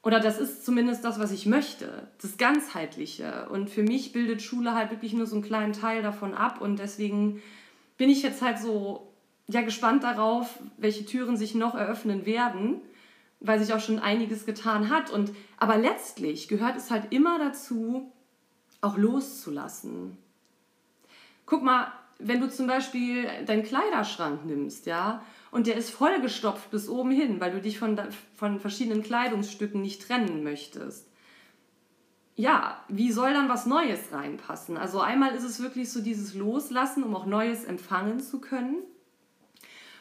Oder 0.04 0.20
das 0.20 0.38
ist 0.38 0.64
zumindest 0.64 1.04
das, 1.04 1.18
was 1.18 1.32
ich 1.32 1.46
möchte, 1.46 2.08
das 2.20 2.36
Ganzheitliche. 2.36 3.48
Und 3.50 3.70
für 3.70 3.82
mich 3.82 4.12
bildet 4.12 4.42
Schule 4.42 4.74
halt 4.74 4.90
wirklich 4.90 5.14
nur 5.14 5.26
so 5.26 5.36
einen 5.36 5.44
kleinen 5.44 5.72
Teil 5.72 6.02
davon 6.02 6.34
ab 6.34 6.60
und 6.60 6.78
deswegen 6.78 7.42
bin 7.96 8.10
ich 8.10 8.22
jetzt 8.22 8.42
halt 8.42 8.58
so 8.58 9.10
ja, 9.48 9.62
gespannt 9.62 10.04
darauf, 10.04 10.58
welche 10.76 11.04
Türen 11.04 11.36
sich 11.36 11.54
noch 11.54 11.74
eröffnen 11.74 12.26
werden 12.26 12.80
weil 13.44 13.58
sich 13.58 13.74
auch 13.74 13.80
schon 13.80 13.98
einiges 13.98 14.46
getan 14.46 14.90
hat. 14.90 15.10
Und, 15.10 15.32
aber 15.58 15.76
letztlich 15.76 16.48
gehört 16.48 16.76
es 16.76 16.90
halt 16.90 17.12
immer 17.12 17.38
dazu, 17.38 18.10
auch 18.80 18.96
loszulassen. 18.96 20.16
Guck 21.46 21.62
mal, 21.62 21.92
wenn 22.18 22.40
du 22.40 22.48
zum 22.48 22.66
Beispiel 22.66 23.28
deinen 23.46 23.62
Kleiderschrank 23.62 24.44
nimmst, 24.44 24.86
ja, 24.86 25.22
und 25.50 25.66
der 25.66 25.76
ist 25.76 25.90
vollgestopft 25.90 26.70
bis 26.70 26.88
oben 26.88 27.10
hin, 27.10 27.40
weil 27.40 27.52
du 27.52 27.60
dich 27.60 27.78
von, 27.78 28.00
von 28.34 28.58
verschiedenen 28.58 29.02
Kleidungsstücken 29.02 29.80
nicht 29.80 30.06
trennen 30.06 30.42
möchtest. 30.42 31.08
Ja, 32.36 32.82
wie 32.88 33.12
soll 33.12 33.32
dann 33.32 33.48
was 33.48 33.64
Neues 33.64 34.10
reinpassen? 34.10 34.76
Also 34.76 35.00
einmal 35.00 35.34
ist 35.34 35.44
es 35.44 35.60
wirklich 35.60 35.92
so 35.92 36.00
dieses 36.00 36.34
Loslassen, 36.34 37.04
um 37.04 37.14
auch 37.14 37.26
Neues 37.26 37.64
empfangen 37.64 38.18
zu 38.18 38.40
können 38.40 38.78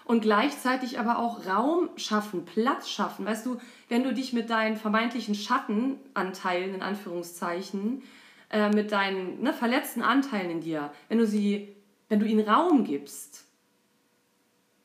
und 0.05 0.22
gleichzeitig 0.22 1.00
aber 1.00 1.20
auch 1.20 1.46
Raum 1.46 1.89
schaffen, 1.96 2.46
Platz 2.46 2.89
schaffen. 2.89 3.25
Weißt 3.25 3.46
du, 3.46 3.58
wenn 3.89 4.03
du 4.03 4.13
dich 4.13 4.34
mit 4.34 4.50
deinen 4.50 4.75
vermeintlichen 4.75 5.36
Schattenanteilen, 5.36 6.75
in 6.75 6.82
Anführungszeichen, 6.82 8.03
äh, 8.50 8.70
mit 8.70 8.91
deinen 8.91 9.41
ne, 9.41 9.53
verletzten 9.53 10.01
Anteilen 10.01 10.50
in 10.50 10.62
dir, 10.62 10.91
wenn 11.10 11.20
du 11.20 11.27
sie, 11.27 11.75
wenn 12.13 12.20
du 12.20 12.27
ihnen 12.27 12.48
Raum 12.48 12.84
gibst, 12.84 13.46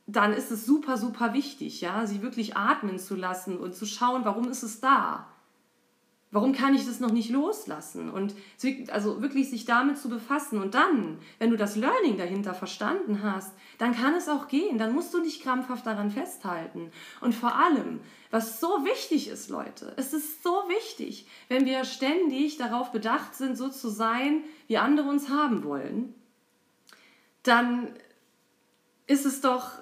dann 0.06 0.32
ist 0.32 0.50
es 0.50 0.64
super, 0.64 0.96
super 0.96 1.34
wichtig, 1.34 1.82
ja, 1.82 2.06
sie 2.06 2.22
wirklich 2.22 2.56
atmen 2.56 2.98
zu 2.98 3.14
lassen 3.16 3.58
und 3.58 3.74
zu 3.74 3.84
schauen, 3.84 4.24
warum 4.24 4.48
ist 4.48 4.62
es 4.62 4.80
da? 4.80 5.28
Warum 6.30 6.54
kann 6.54 6.74
ich 6.74 6.86
das 6.86 7.00
noch 7.00 7.10
nicht 7.10 7.28
loslassen? 7.28 8.10
Und 8.10 8.34
also 8.90 9.20
wirklich 9.20 9.50
sich 9.50 9.66
damit 9.66 9.98
zu 9.98 10.08
befassen. 10.08 10.58
Und 10.58 10.74
dann, 10.74 11.18
wenn 11.38 11.50
du 11.50 11.56
das 11.58 11.76
Learning 11.76 12.16
dahinter 12.16 12.54
verstanden 12.54 13.22
hast, 13.22 13.52
dann 13.76 13.94
kann 13.94 14.14
es 14.14 14.30
auch 14.30 14.48
gehen. 14.48 14.78
Dann 14.78 14.94
musst 14.94 15.12
du 15.12 15.20
nicht 15.20 15.42
krampfhaft 15.42 15.84
daran 15.86 16.10
festhalten. 16.10 16.90
Und 17.20 17.34
vor 17.34 17.56
allem, 17.56 18.00
was 18.30 18.58
so 18.58 18.68
wichtig 18.86 19.28
ist, 19.28 19.50
Leute, 19.50 19.92
es 19.98 20.14
ist 20.14 20.42
so 20.42 20.50
wichtig, 20.68 21.26
wenn 21.48 21.66
wir 21.66 21.84
ständig 21.84 22.56
darauf 22.56 22.90
bedacht 22.90 23.34
sind, 23.34 23.58
so 23.58 23.68
zu 23.68 23.90
sein, 23.90 24.44
wie 24.66 24.78
andere 24.78 25.10
uns 25.10 25.28
haben 25.28 25.64
wollen, 25.64 26.14
dann 27.48 27.88
ist 29.06 29.24
es 29.24 29.40
doch, 29.40 29.72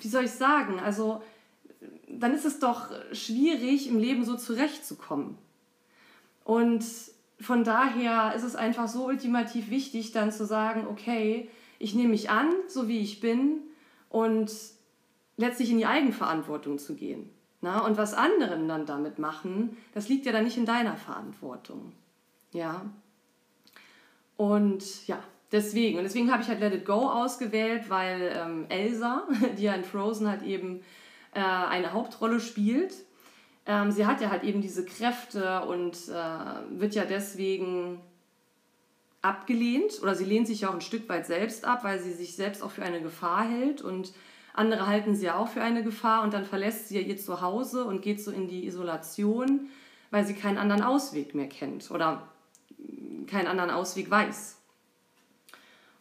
wie 0.00 0.08
soll 0.08 0.24
ich 0.24 0.30
sagen, 0.30 0.78
also 0.78 1.22
dann 2.08 2.32
ist 2.32 2.44
es 2.44 2.60
doch 2.60 2.90
schwierig, 3.12 3.88
im 3.88 3.98
Leben 3.98 4.24
so 4.24 4.36
zurechtzukommen. 4.36 5.36
Und 6.44 6.84
von 7.40 7.64
daher 7.64 8.34
ist 8.34 8.44
es 8.44 8.56
einfach 8.56 8.88
so 8.88 9.06
ultimativ 9.06 9.68
wichtig, 9.70 10.12
dann 10.12 10.32
zu 10.32 10.46
sagen, 10.46 10.86
okay, 10.86 11.50
ich 11.78 11.94
nehme 11.94 12.10
mich 12.10 12.30
an, 12.30 12.50
so 12.68 12.88
wie 12.88 13.00
ich 13.00 13.20
bin 13.20 13.60
und 14.08 14.50
letztlich 15.36 15.70
in 15.70 15.78
die 15.78 15.86
Eigenverantwortung 15.86 16.78
zu 16.78 16.94
gehen. 16.94 17.28
Na? 17.60 17.84
Und 17.84 17.98
was 17.98 18.14
anderen 18.14 18.68
dann 18.68 18.86
damit 18.86 19.18
machen, 19.18 19.76
das 19.92 20.08
liegt 20.08 20.24
ja 20.24 20.32
dann 20.32 20.44
nicht 20.44 20.56
in 20.56 20.66
deiner 20.66 20.96
Verantwortung. 20.96 21.92
Ja. 22.52 22.86
Und 24.36 25.06
ja, 25.06 25.18
deswegen. 25.52 25.98
Und 25.98 26.04
deswegen 26.04 26.32
habe 26.32 26.42
ich 26.42 26.48
halt 26.48 26.60
Let 26.60 26.74
It 26.74 26.84
Go 26.84 27.08
ausgewählt, 27.08 27.88
weil 27.88 28.32
ähm, 28.36 28.66
Elsa, 28.68 29.26
die 29.58 29.64
ja 29.64 29.74
in 29.74 29.84
Frozen 29.84 30.28
halt 30.28 30.42
eben 30.42 30.80
äh, 31.34 31.40
eine 31.40 31.92
Hauptrolle 31.92 32.40
spielt, 32.40 32.94
ähm, 33.66 33.90
sie 33.90 34.06
hat 34.06 34.20
ja 34.20 34.30
halt 34.30 34.44
eben 34.44 34.60
diese 34.60 34.84
Kräfte 34.84 35.62
und 35.62 35.96
äh, 36.08 36.78
wird 36.80 36.94
ja 36.94 37.04
deswegen 37.04 38.00
abgelehnt 39.22 40.00
oder 40.02 40.14
sie 40.14 40.24
lehnt 40.24 40.46
sich 40.46 40.60
ja 40.60 40.70
auch 40.70 40.74
ein 40.74 40.80
Stück 40.80 41.08
weit 41.08 41.26
selbst 41.26 41.64
ab, 41.64 41.82
weil 41.82 41.98
sie 41.98 42.12
sich 42.12 42.36
selbst 42.36 42.62
auch 42.62 42.70
für 42.70 42.82
eine 42.82 43.02
Gefahr 43.02 43.44
hält 43.44 43.82
und 43.82 44.12
andere 44.54 44.86
halten 44.86 45.14
sie 45.16 45.26
ja 45.26 45.36
auch 45.36 45.48
für 45.48 45.62
eine 45.62 45.82
Gefahr 45.82 46.22
und 46.22 46.32
dann 46.32 46.44
verlässt 46.44 46.88
sie 46.88 47.00
ja 47.00 47.06
ihr 47.06 47.18
Zuhause 47.18 47.84
und 47.84 48.02
geht 48.02 48.22
so 48.22 48.30
in 48.30 48.46
die 48.48 48.66
Isolation, 48.66 49.68
weil 50.10 50.24
sie 50.24 50.34
keinen 50.34 50.58
anderen 50.58 50.82
Ausweg 50.82 51.34
mehr 51.34 51.48
kennt 51.48 51.90
oder 51.90 52.28
keinen 53.26 53.48
anderen 53.48 53.70
Ausweg 53.70 54.10
weiß. 54.10 54.56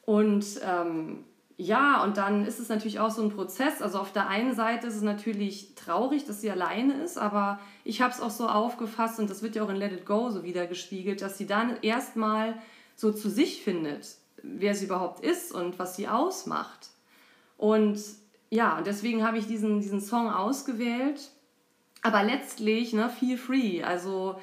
Und 0.05 0.45
ähm, 0.63 1.23
ja, 1.57 2.03
und 2.03 2.17
dann 2.17 2.45
ist 2.45 2.59
es 2.59 2.69
natürlich 2.69 2.99
auch 2.99 3.11
so 3.11 3.21
ein 3.21 3.29
Prozess. 3.29 3.81
Also 3.81 3.99
auf 3.99 4.11
der 4.11 4.27
einen 4.27 4.53
Seite 4.53 4.87
ist 4.87 4.95
es 4.95 5.01
natürlich 5.01 5.73
traurig, 5.75 6.25
dass 6.25 6.41
sie 6.41 6.51
alleine 6.51 7.01
ist, 7.01 7.17
aber 7.17 7.59
ich 7.83 8.01
habe 8.01 8.13
es 8.13 8.19
auch 8.19 8.31
so 8.31 8.47
aufgefasst 8.47 9.19
und 9.19 9.29
das 9.29 9.41
wird 9.41 9.55
ja 9.55 9.63
auch 9.63 9.69
in 9.69 9.77
Let 9.77 9.93
It 9.93 10.05
Go 10.05 10.29
so 10.29 10.43
wieder 10.43 10.67
gespiegelt, 10.67 11.21
dass 11.21 11.37
sie 11.37 11.47
dann 11.47 11.77
erstmal 11.81 12.55
so 12.95 13.11
zu 13.11 13.29
sich 13.29 13.61
findet, 13.63 14.17
wer 14.43 14.75
sie 14.75 14.85
überhaupt 14.85 15.23
ist 15.23 15.53
und 15.53 15.79
was 15.79 15.95
sie 15.95 16.07
ausmacht. 16.07 16.89
Und 17.57 17.99
ja, 18.49 18.81
deswegen 18.81 19.25
habe 19.25 19.37
ich 19.37 19.47
diesen, 19.47 19.79
diesen 19.79 20.01
Song 20.01 20.29
ausgewählt. 20.29 21.31
Aber 22.01 22.21
letztlich, 22.21 22.93
ne, 22.93 23.09
feel 23.09 23.37
free. 23.37 23.81
Also 23.81 24.39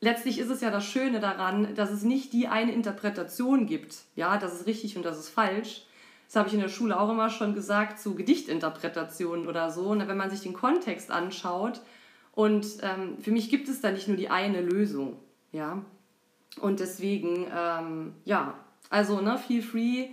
letztlich 0.00 0.38
ist 0.38 0.50
es 0.50 0.60
ja 0.60 0.70
das 0.70 0.84
Schöne 0.84 1.20
daran, 1.20 1.74
dass 1.74 1.90
es 1.90 2.02
nicht 2.02 2.32
die 2.32 2.48
eine 2.48 2.72
Interpretation 2.72 3.66
gibt. 3.66 3.96
Ja, 4.16 4.38
das 4.38 4.54
ist 4.54 4.66
richtig 4.66 4.96
und 4.96 5.04
das 5.04 5.18
ist 5.18 5.28
falsch 5.28 5.86
das 6.30 6.36
habe 6.36 6.46
ich 6.46 6.54
in 6.54 6.60
der 6.60 6.68
Schule 6.68 7.00
auch 7.00 7.10
immer 7.10 7.28
schon 7.28 7.54
gesagt, 7.54 7.98
zu 7.98 8.14
Gedichtinterpretationen 8.14 9.48
oder 9.48 9.72
so. 9.72 9.86
Und 9.86 10.06
wenn 10.06 10.16
man 10.16 10.30
sich 10.30 10.42
den 10.42 10.52
Kontext 10.52 11.10
anschaut, 11.10 11.80
und 12.36 12.64
ähm, 12.82 13.18
für 13.20 13.32
mich 13.32 13.50
gibt 13.50 13.68
es 13.68 13.80
da 13.80 13.90
nicht 13.90 14.06
nur 14.06 14.16
die 14.16 14.30
eine 14.30 14.60
Lösung, 14.60 15.16
ja. 15.50 15.84
Und 16.60 16.78
deswegen, 16.78 17.48
ähm, 17.52 18.14
ja, 18.24 18.54
also 18.90 19.20
ne, 19.20 19.38
feel 19.38 19.60
free, 19.60 20.10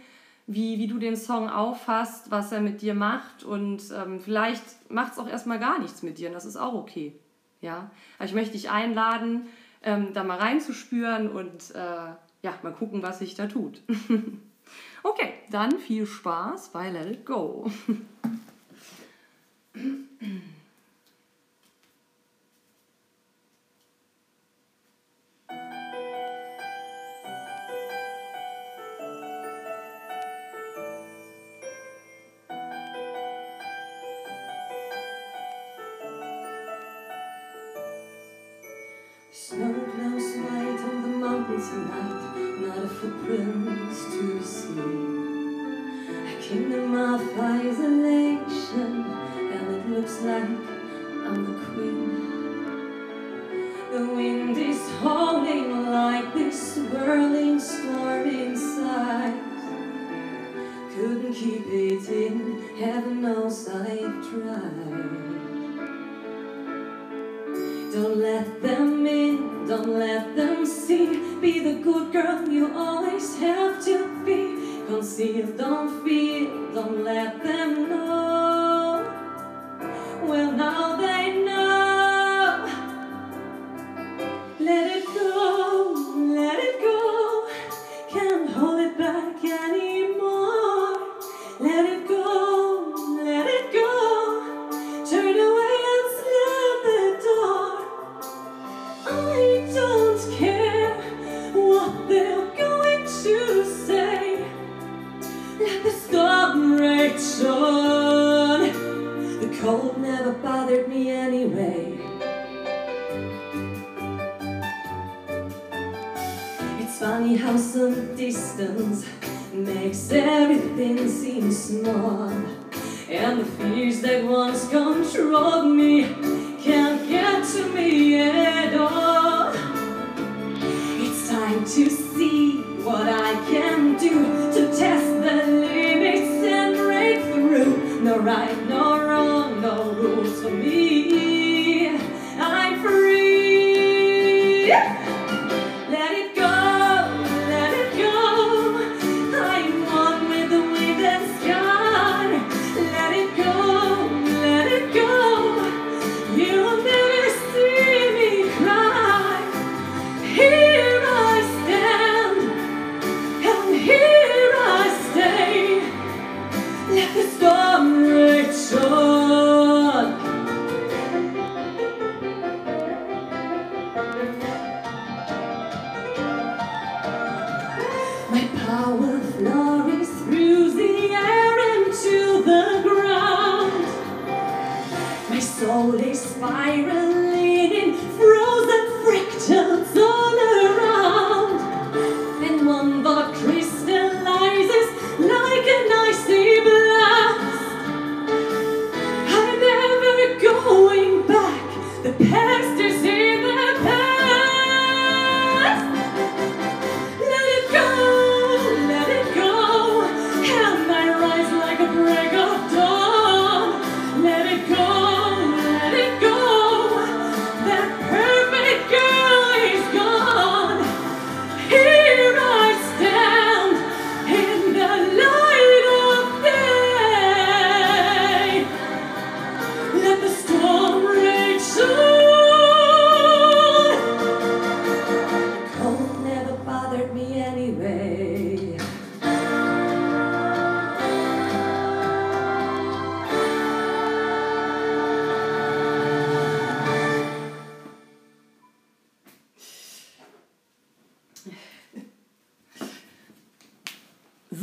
wie, 0.47 0.79
wie 0.79 0.87
du 0.87 0.97
den 0.97 1.15
Song 1.15 1.51
auffasst, 1.51 2.31
was 2.31 2.51
er 2.51 2.61
mit 2.61 2.81
dir 2.81 2.95
macht 2.95 3.43
und 3.43 3.83
ähm, 3.95 4.19
vielleicht 4.19 4.63
macht 4.89 5.13
es 5.13 5.19
auch 5.19 5.27
erstmal 5.27 5.59
gar 5.59 5.77
nichts 5.77 6.01
mit 6.01 6.17
dir 6.17 6.29
und 6.29 6.33
das 6.33 6.45
ist 6.45 6.57
auch 6.57 6.73
okay, 6.73 7.13
ja. 7.61 7.91
Aber 8.17 8.25
ich 8.25 8.33
möchte 8.33 8.53
dich 8.53 8.71
einladen, 8.71 9.45
ähm, 9.87 10.13
da 10.13 10.23
mal 10.23 10.37
reinzuspüren 10.37 11.31
und 11.31 11.73
äh, 11.73 12.13
ja, 12.43 12.53
mal 12.61 12.73
gucken, 12.73 13.01
was 13.01 13.19
sich 13.19 13.35
da 13.35 13.47
tut. 13.47 13.81
Okay, 15.03 15.35
dann 15.51 15.79
viel 15.79 16.05
Spaß 16.05 16.73
bei 16.73 16.89
Let 16.89 17.09
It 17.09 17.25
Go. 17.25 17.71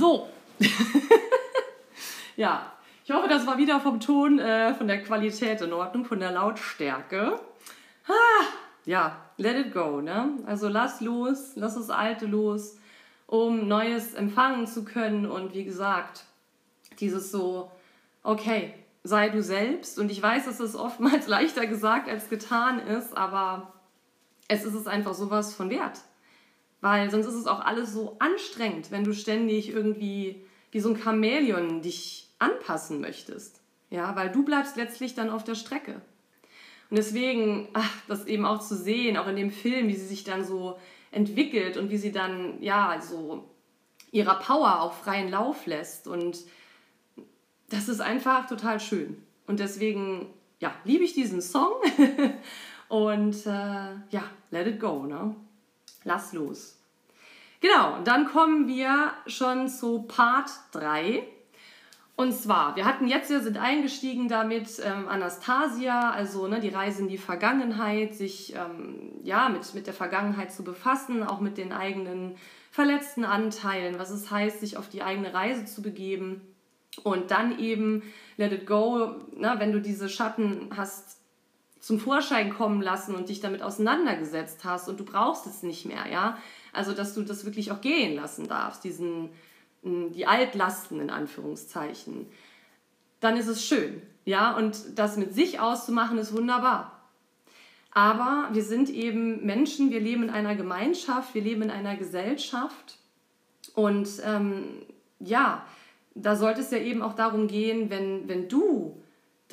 So. 0.04 0.28
ja, 2.36 2.70
ich 3.06 3.10
hoffe, 3.10 3.26
das 3.26 3.46
war 3.46 3.56
wieder 3.56 3.80
vom 3.80 4.00
Ton, 4.00 4.38
äh, 4.38 4.74
von 4.74 4.86
der 4.86 5.02
Qualität 5.02 5.62
in 5.62 5.72
Ordnung, 5.72 6.04
von 6.04 6.20
der 6.20 6.30
Lautstärke. 6.30 7.40
Ah, 8.06 8.44
ja, 8.84 9.16
let 9.38 9.56
it 9.56 9.72
go, 9.72 10.02
ne? 10.02 10.28
Also 10.44 10.68
lass 10.68 11.00
los, 11.00 11.52
lass 11.54 11.76
das 11.76 11.88
Alte 11.88 12.26
los, 12.26 12.76
um 13.26 13.66
Neues 13.66 14.12
empfangen 14.12 14.66
zu 14.66 14.84
können. 14.84 15.24
Und 15.24 15.54
wie 15.54 15.64
gesagt, 15.64 16.24
dieses 17.00 17.30
so, 17.30 17.72
okay, 18.22 18.74
sei 19.04 19.30
du 19.30 19.42
selbst. 19.42 19.98
Und 19.98 20.10
ich 20.10 20.22
weiß, 20.22 20.44
dass 20.44 20.60
es 20.60 20.76
oftmals 20.76 21.28
leichter 21.28 21.66
gesagt 21.66 22.10
als 22.10 22.28
getan 22.28 22.78
ist, 22.78 23.16
aber 23.16 23.72
es 24.48 24.66
ist 24.66 24.74
es 24.74 24.86
einfach 24.86 25.14
sowas 25.14 25.54
von 25.54 25.70
wert. 25.70 25.98
Weil 26.84 27.10
sonst 27.10 27.28
ist 27.28 27.36
es 27.36 27.46
auch 27.46 27.60
alles 27.60 27.94
so 27.94 28.16
anstrengend, 28.18 28.90
wenn 28.90 29.04
du 29.04 29.14
ständig 29.14 29.70
irgendwie 29.70 30.44
wie 30.70 30.80
so 30.80 30.90
ein 30.90 30.98
Chamäleon 30.98 31.80
dich 31.80 32.28
anpassen 32.38 33.00
möchtest. 33.00 33.62
Ja, 33.88 34.14
weil 34.16 34.30
du 34.30 34.44
bleibst 34.44 34.76
letztlich 34.76 35.14
dann 35.14 35.30
auf 35.30 35.44
der 35.44 35.54
Strecke. 35.54 36.02
Und 36.90 36.98
deswegen, 36.98 37.70
ach, 37.72 37.90
das 38.06 38.26
eben 38.26 38.44
auch 38.44 38.60
zu 38.60 38.76
sehen, 38.76 39.16
auch 39.16 39.26
in 39.28 39.36
dem 39.36 39.50
Film, 39.50 39.88
wie 39.88 39.94
sie 39.94 40.06
sich 40.06 40.24
dann 40.24 40.44
so 40.44 40.78
entwickelt 41.10 41.78
und 41.78 41.90
wie 41.90 41.96
sie 41.96 42.12
dann, 42.12 42.62
ja, 42.62 43.00
so 43.00 43.48
ihrer 44.10 44.38
Power 44.38 44.82
auch 44.82 44.92
freien 44.92 45.30
Lauf 45.30 45.64
lässt. 45.64 46.06
Und 46.06 46.40
das 47.70 47.88
ist 47.88 48.02
einfach 48.02 48.46
total 48.46 48.78
schön. 48.78 49.22
Und 49.46 49.58
deswegen, 49.58 50.26
ja, 50.60 50.74
liebe 50.84 51.04
ich 51.04 51.14
diesen 51.14 51.40
Song. 51.40 51.72
und 52.88 53.46
äh, 53.46 53.94
ja, 54.10 54.24
let 54.50 54.66
it 54.66 54.78
go, 54.78 55.04
ne? 55.04 55.34
Lass 56.04 56.32
los. 56.32 56.78
Genau, 57.60 57.98
dann 58.04 58.26
kommen 58.26 58.68
wir 58.68 59.12
schon 59.26 59.68
zu 59.68 60.02
Part 60.02 60.50
3. 60.72 61.26
Und 62.16 62.32
zwar, 62.32 62.76
wir 62.76 62.84
hatten 62.84 63.08
jetzt, 63.08 63.30
wir 63.30 63.40
sind 63.40 63.56
eingestiegen 63.56 64.28
damit 64.28 64.80
ähm, 64.84 65.08
Anastasia, 65.08 66.10
also 66.10 66.46
ne, 66.46 66.60
die 66.60 66.68
Reise 66.68 67.02
in 67.02 67.08
die 67.08 67.18
Vergangenheit, 67.18 68.14
sich 68.14 68.54
ähm, 68.54 69.12
ja, 69.24 69.48
mit, 69.48 69.74
mit 69.74 69.88
der 69.88 69.94
Vergangenheit 69.94 70.52
zu 70.52 70.62
befassen, 70.62 71.24
auch 71.24 71.40
mit 71.40 71.58
den 71.58 71.72
eigenen 71.72 72.36
verletzten 72.70 73.24
Anteilen, 73.24 73.98
was 73.98 74.10
es 74.10 74.30
heißt, 74.30 74.60
sich 74.60 74.76
auf 74.76 74.88
die 74.88 75.02
eigene 75.02 75.34
Reise 75.34 75.64
zu 75.64 75.82
begeben. 75.82 76.40
Und 77.02 77.32
dann 77.32 77.58
eben 77.58 78.02
Let 78.36 78.52
It 78.52 78.66
Go, 78.66 79.16
ne, 79.36 79.54
wenn 79.58 79.72
du 79.72 79.80
diese 79.80 80.08
Schatten 80.08 80.70
hast 80.76 81.18
zum 81.84 81.98
Vorschein 81.98 82.48
kommen 82.48 82.80
lassen 82.80 83.14
und 83.14 83.28
dich 83.28 83.40
damit 83.40 83.60
auseinandergesetzt 83.60 84.64
hast 84.64 84.88
und 84.88 84.98
du 84.98 85.04
brauchst 85.04 85.44
es 85.44 85.62
nicht 85.62 85.84
mehr, 85.84 86.06
ja. 86.10 86.38
Also, 86.72 86.94
dass 86.94 87.12
du 87.12 87.20
das 87.20 87.44
wirklich 87.44 87.72
auch 87.72 87.82
gehen 87.82 88.16
lassen 88.16 88.48
darfst, 88.48 88.84
diesen, 88.84 89.28
die 89.82 90.26
Altlasten 90.26 90.98
in 90.98 91.10
Anführungszeichen, 91.10 92.24
dann 93.20 93.36
ist 93.36 93.48
es 93.48 93.66
schön, 93.66 94.00
ja. 94.24 94.56
Und 94.56 94.98
das 94.98 95.18
mit 95.18 95.34
sich 95.34 95.60
auszumachen 95.60 96.16
ist 96.16 96.34
wunderbar. 96.34 97.02
Aber 97.90 98.48
wir 98.52 98.64
sind 98.64 98.88
eben 98.88 99.44
Menschen, 99.44 99.90
wir 99.90 100.00
leben 100.00 100.22
in 100.22 100.30
einer 100.30 100.56
Gemeinschaft, 100.56 101.34
wir 101.34 101.42
leben 101.42 101.60
in 101.60 101.70
einer 101.70 101.96
Gesellschaft 101.96 102.96
und 103.74 104.08
ähm, 104.24 104.86
ja, 105.20 105.66
da 106.14 106.34
sollte 106.34 106.62
es 106.62 106.70
ja 106.70 106.78
eben 106.78 107.02
auch 107.02 107.14
darum 107.14 107.46
gehen, 107.46 107.90
wenn, 107.90 108.26
wenn 108.26 108.48
du 108.48 109.03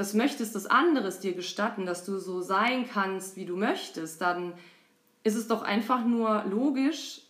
das 0.01 0.15
möchtest, 0.15 0.55
dass 0.55 0.65
anderes 0.65 1.19
dir 1.19 1.33
gestatten, 1.33 1.85
dass 1.85 2.03
du 2.03 2.17
so 2.17 2.41
sein 2.41 2.89
kannst, 2.91 3.35
wie 3.35 3.45
du 3.45 3.55
möchtest, 3.55 4.19
dann 4.19 4.53
ist 5.23 5.35
es 5.35 5.47
doch 5.47 5.61
einfach 5.61 6.03
nur 6.03 6.43
logisch, 6.49 7.21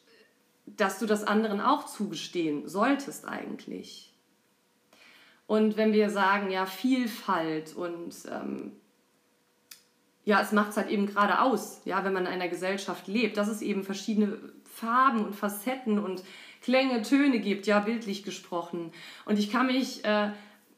dass 0.66 0.98
du 0.98 1.06
das 1.06 1.26
anderen 1.26 1.60
auch 1.60 1.86
zugestehen 1.86 2.70
solltest 2.70 3.28
eigentlich. 3.28 4.14
Und 5.48 5.76
wenn 5.76 5.92
wir 5.92 6.10
sagen, 6.10 6.50
ja, 6.50 6.66
Vielfalt 6.66 7.76
und 7.76 8.16
ähm, 8.32 8.72
ja, 10.24 10.40
es 10.40 10.54
macht 10.54 10.70
es 10.70 10.78
halt 10.78 10.90
eben 10.90 11.08
gerade 11.08 11.42
aus, 11.42 11.82
ja, 11.84 12.06
wenn 12.06 12.14
man 12.14 12.26
in 12.26 12.32
einer 12.32 12.48
Gesellschaft 12.48 13.10
lebt, 13.10 13.36
dass 13.36 13.50
es 13.50 13.62
eben 13.62 13.84
verschiedene 13.84 14.38
Farben 14.64 15.26
und 15.26 15.36
Facetten 15.36 16.00
und 16.00 16.24
Klänge, 16.62 17.02
Töne 17.02 17.40
gibt, 17.40 17.68
ja, 17.68 17.82
bildlich 17.82 18.24
gesprochen. 18.24 18.94
Und 19.26 19.40
ich 19.40 19.52
kann 19.52 19.68
mich 19.68 20.06
äh, 20.06 20.32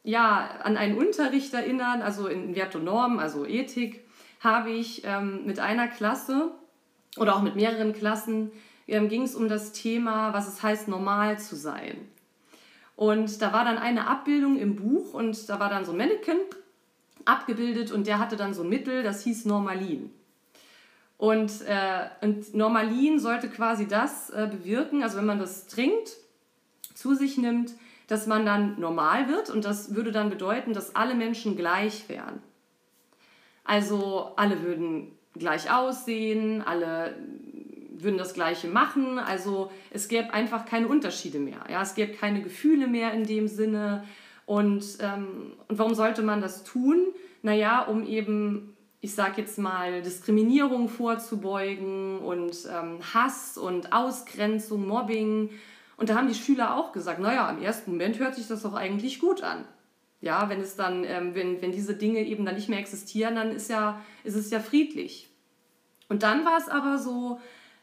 ja 0.04 0.60
an 0.62 0.76
einen 0.76 0.96
Unterricht 0.96 1.52
erinnern, 1.52 2.02
also 2.02 2.28
in 2.28 2.54
Wert 2.54 2.76
und 2.76 2.84
Norm, 2.84 3.18
also 3.18 3.44
Ethik, 3.44 4.04
habe 4.40 4.70
ich 4.70 5.02
ähm, 5.04 5.46
mit 5.46 5.58
einer 5.58 5.88
Klasse 5.88 6.52
oder 7.16 7.34
auch 7.34 7.42
mit 7.42 7.56
mehreren 7.56 7.92
Klassen 7.94 8.52
ähm, 8.86 9.08
ging 9.08 9.22
es 9.22 9.34
um 9.34 9.48
das 9.48 9.72
Thema, 9.72 10.32
was 10.32 10.46
es 10.46 10.62
heißt, 10.62 10.88
normal 10.88 11.38
zu 11.38 11.56
sein. 11.56 12.08
Und 12.96 13.42
da 13.42 13.52
war 13.52 13.64
dann 13.64 13.78
eine 13.78 14.06
Abbildung 14.06 14.58
im 14.58 14.76
Buch 14.76 15.14
und 15.14 15.48
da 15.48 15.58
war 15.58 15.70
dann 15.70 15.84
so 15.84 15.92
ein 15.92 15.98
Mannequin 15.98 16.38
abgebildet 17.24 17.90
und 17.90 18.06
der 18.06 18.18
hatte 18.18 18.36
dann 18.36 18.54
so 18.54 18.62
ein 18.62 18.68
Mittel, 18.68 19.02
das 19.02 19.24
hieß 19.24 19.46
Normalin. 19.46 20.12
Und, 21.16 21.62
äh, 21.62 22.08
und 22.20 22.54
Normalin 22.54 23.18
sollte 23.18 23.48
quasi 23.48 23.88
das 23.88 24.30
äh, 24.30 24.48
bewirken, 24.50 25.02
also 25.02 25.16
wenn 25.16 25.26
man 25.26 25.38
das 25.38 25.66
trinkt, 25.66 26.16
zu 26.92 27.14
sich 27.14 27.38
nimmt, 27.38 27.72
dass 28.06 28.26
man 28.26 28.44
dann 28.44 28.78
normal 28.78 29.28
wird 29.28 29.50
und 29.50 29.64
das 29.64 29.94
würde 29.94 30.12
dann 30.12 30.30
bedeuten, 30.30 30.72
dass 30.72 30.94
alle 30.94 31.14
Menschen 31.14 31.56
gleich 31.56 32.08
wären. 32.08 32.42
Also 33.64 34.32
alle 34.36 34.62
würden 34.62 35.12
gleich 35.32 35.72
aussehen, 35.72 36.62
alle 36.62 37.14
würden 37.96 38.18
das 38.18 38.34
Gleiche 38.34 38.68
machen. 38.68 39.18
Also 39.18 39.70
es 39.90 40.08
gäbe 40.08 40.32
einfach 40.34 40.66
keine 40.66 40.88
Unterschiede 40.88 41.38
mehr. 41.38 41.64
Ja? 41.68 41.82
Es 41.82 41.94
gäbe 41.94 42.12
keine 42.12 42.42
Gefühle 42.42 42.86
mehr 42.86 43.12
in 43.12 43.24
dem 43.24 43.48
Sinne. 43.48 44.04
Und, 44.46 44.84
ähm, 45.00 45.52
und 45.68 45.78
warum 45.78 45.94
sollte 45.94 46.22
man 46.22 46.40
das 46.40 46.64
tun? 46.64 47.06
Naja, 47.42 47.82
um 47.82 48.06
eben, 48.06 48.76
ich 49.00 49.14
sage 49.14 49.40
jetzt 49.40 49.58
mal, 49.58 50.02
Diskriminierung 50.02 50.88
vorzubeugen 50.88 52.18
und 52.18 52.56
ähm, 52.70 52.98
Hass 53.14 53.56
und 53.56 53.92
Ausgrenzung, 53.92 54.86
Mobbing. 54.86 55.50
Und 55.96 56.08
da 56.08 56.16
haben 56.16 56.28
die 56.28 56.34
Schüler 56.34 56.76
auch 56.76 56.92
gesagt, 56.92 57.20
naja, 57.20 57.50
im 57.50 57.62
ersten 57.62 57.92
Moment 57.92 58.18
hört 58.18 58.34
sich 58.34 58.48
das 58.48 58.62
doch 58.62 58.74
eigentlich 58.74 59.20
gut 59.20 59.42
an. 59.42 59.64
Ja, 60.20 60.48
wenn 60.48 60.60
es 60.60 60.76
dann, 60.76 61.04
ähm, 61.04 61.34
wenn, 61.34 61.60
wenn 61.60 61.72
diese 61.72 61.94
Dinge 61.94 62.20
eben 62.20 62.44
dann 62.44 62.54
nicht 62.54 62.68
mehr 62.68 62.78
existieren, 62.78 63.36
dann 63.36 63.52
ist, 63.52 63.68
ja, 63.68 64.00
ist 64.24 64.36
es 64.36 64.50
ja 64.50 64.60
friedlich. 64.60 65.28
Und 66.08 66.22
dann 66.22 66.44
war 66.44 66.58
es 66.58 66.68
aber 66.68 66.98
so, 66.98 67.40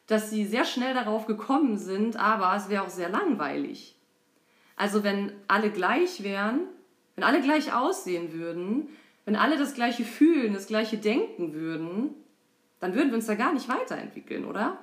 dass 0.07 0.29
sie 0.29 0.45
sehr 0.45 0.65
schnell 0.65 0.93
darauf 0.93 1.25
gekommen 1.25 1.77
sind, 1.77 2.17
aber 2.17 2.55
es 2.55 2.69
wäre 2.69 2.83
auch 2.83 2.89
sehr 2.89 3.09
langweilig. 3.09 3.95
Also 4.75 5.03
wenn 5.03 5.31
alle 5.47 5.69
gleich 5.69 6.23
wären, 6.23 6.61
wenn 7.15 7.23
alle 7.23 7.41
gleich 7.41 7.73
aussehen 7.73 8.33
würden, 8.33 8.89
wenn 9.25 9.35
alle 9.35 9.57
das 9.57 9.73
gleiche 9.75 10.03
fühlen, 10.03 10.53
das 10.53 10.67
gleiche 10.67 10.97
denken 10.97 11.53
würden, 11.53 12.15
dann 12.79 12.95
würden 12.95 13.09
wir 13.09 13.15
uns 13.15 13.27
da 13.27 13.35
gar 13.35 13.53
nicht 13.53 13.69
weiterentwickeln, 13.69 14.45
oder? 14.45 14.79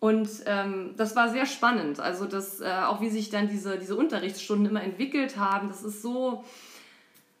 Und 0.00 0.28
ähm, 0.46 0.94
das 0.96 1.14
war 1.14 1.28
sehr 1.28 1.46
spannend. 1.46 2.00
Also 2.00 2.24
das, 2.24 2.60
äh, 2.60 2.70
auch 2.86 3.02
wie 3.02 3.10
sich 3.10 3.28
dann 3.28 3.48
diese, 3.48 3.78
diese 3.78 3.96
Unterrichtsstunden 3.96 4.66
immer 4.66 4.82
entwickelt 4.82 5.36
haben, 5.36 5.68
das 5.68 5.84
ist 5.84 6.00
so, 6.00 6.42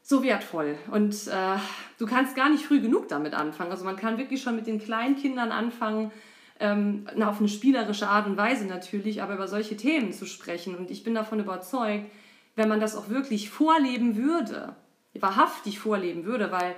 so 0.02 0.22
wertvoll. 0.22 0.78
Und 0.90 1.26
äh, 1.28 1.56
du 1.98 2.06
kannst 2.06 2.36
gar 2.36 2.50
nicht 2.50 2.66
früh 2.66 2.80
genug 2.80 3.08
damit 3.08 3.32
anfangen. 3.32 3.70
Also 3.70 3.84
man 3.84 3.96
kann 3.96 4.18
wirklich 4.18 4.42
schon 4.42 4.56
mit 4.56 4.66
den 4.66 4.78
kleinen 4.78 5.16
Kindern 5.16 5.52
anfangen, 5.52 6.12
ähm, 6.60 7.06
auf 7.22 7.38
eine 7.38 7.48
spielerische 7.48 8.08
Art 8.08 8.26
und 8.26 8.36
Weise 8.36 8.66
natürlich, 8.66 9.22
aber 9.22 9.34
über 9.34 9.48
solche 9.48 9.78
Themen 9.78 10.12
zu 10.12 10.26
sprechen. 10.26 10.76
Und 10.76 10.90
ich 10.90 11.02
bin 11.02 11.14
davon 11.14 11.40
überzeugt, 11.40 12.10
wenn 12.56 12.68
man 12.68 12.80
das 12.80 12.94
auch 12.94 13.08
wirklich 13.08 13.48
vorleben 13.48 14.16
würde, 14.16 14.76
wahrhaftig 15.14 15.78
vorleben 15.78 16.24
würde, 16.24 16.52
weil 16.52 16.74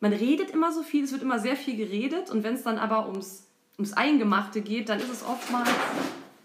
man 0.00 0.14
redet 0.14 0.50
immer 0.50 0.72
so 0.72 0.82
viel, 0.82 1.04
es 1.04 1.12
wird 1.12 1.22
immer 1.22 1.38
sehr 1.38 1.56
viel 1.56 1.76
geredet 1.76 2.30
und 2.30 2.42
wenn 2.42 2.54
es 2.54 2.62
dann 2.62 2.78
aber 2.78 3.06
ums, 3.06 3.49
ums 3.80 3.94
Eingemachte 3.94 4.60
geht, 4.60 4.88
dann 4.88 4.98
ist 4.98 5.10
es 5.10 5.24
oftmals. 5.24 5.70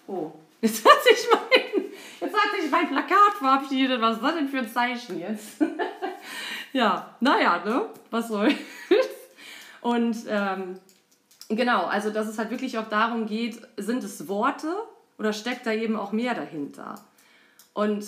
Oh, 0.08 0.32
jetzt 0.62 0.86
hat 0.86 1.04
sich 1.04 1.28
mein, 1.32 1.84
jetzt 2.22 2.36
hat 2.36 2.62
sich 2.62 2.72
mein 2.72 2.88
Plakat 2.88 3.34
verabschiedet. 3.38 4.02
Was 4.02 4.16
ist 4.16 4.24
das 4.24 4.36
denn 4.36 4.48
für 4.48 4.60
ein 4.60 4.72
Zeichen 4.72 5.20
jetzt? 5.20 5.62
ja, 6.74 7.16
naja, 7.20 7.62
ne? 7.66 7.90
Was 8.10 8.30
soll. 8.30 8.54
und 9.82 10.16
ähm, 10.28 10.80
Genau, 11.50 11.86
also 11.86 12.10
dass 12.10 12.28
es 12.28 12.40
halt 12.40 12.50
wirklich 12.50 12.78
auch 12.78 12.90
darum 12.90 13.28
geht, 13.28 13.62
sind 13.78 14.04
es 14.04 14.28
Worte 14.28 14.74
oder 15.20 15.32
steckt 15.32 15.66
da 15.68 15.72
eben 15.72 15.96
auch 15.96 16.12
mehr 16.12 16.34
dahinter? 16.34 16.96
Und 17.74 18.04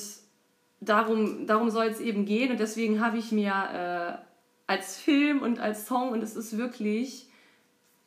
darum, 0.79 1.45
darum 1.45 1.69
soll 1.69 1.85
es 1.85 1.99
eben 1.99 2.25
gehen 2.25 2.51
und 2.51 2.59
deswegen 2.59 2.99
habe 2.99 3.17
ich 3.17 3.31
mir 3.31 3.51
äh, 3.51 4.25
als 4.65 4.97
Film 4.97 5.41
und 5.43 5.59
als 5.59 5.85
Song, 5.85 6.09
und 6.11 6.23
es 6.23 6.35
ist 6.35 6.57
wirklich 6.57 7.26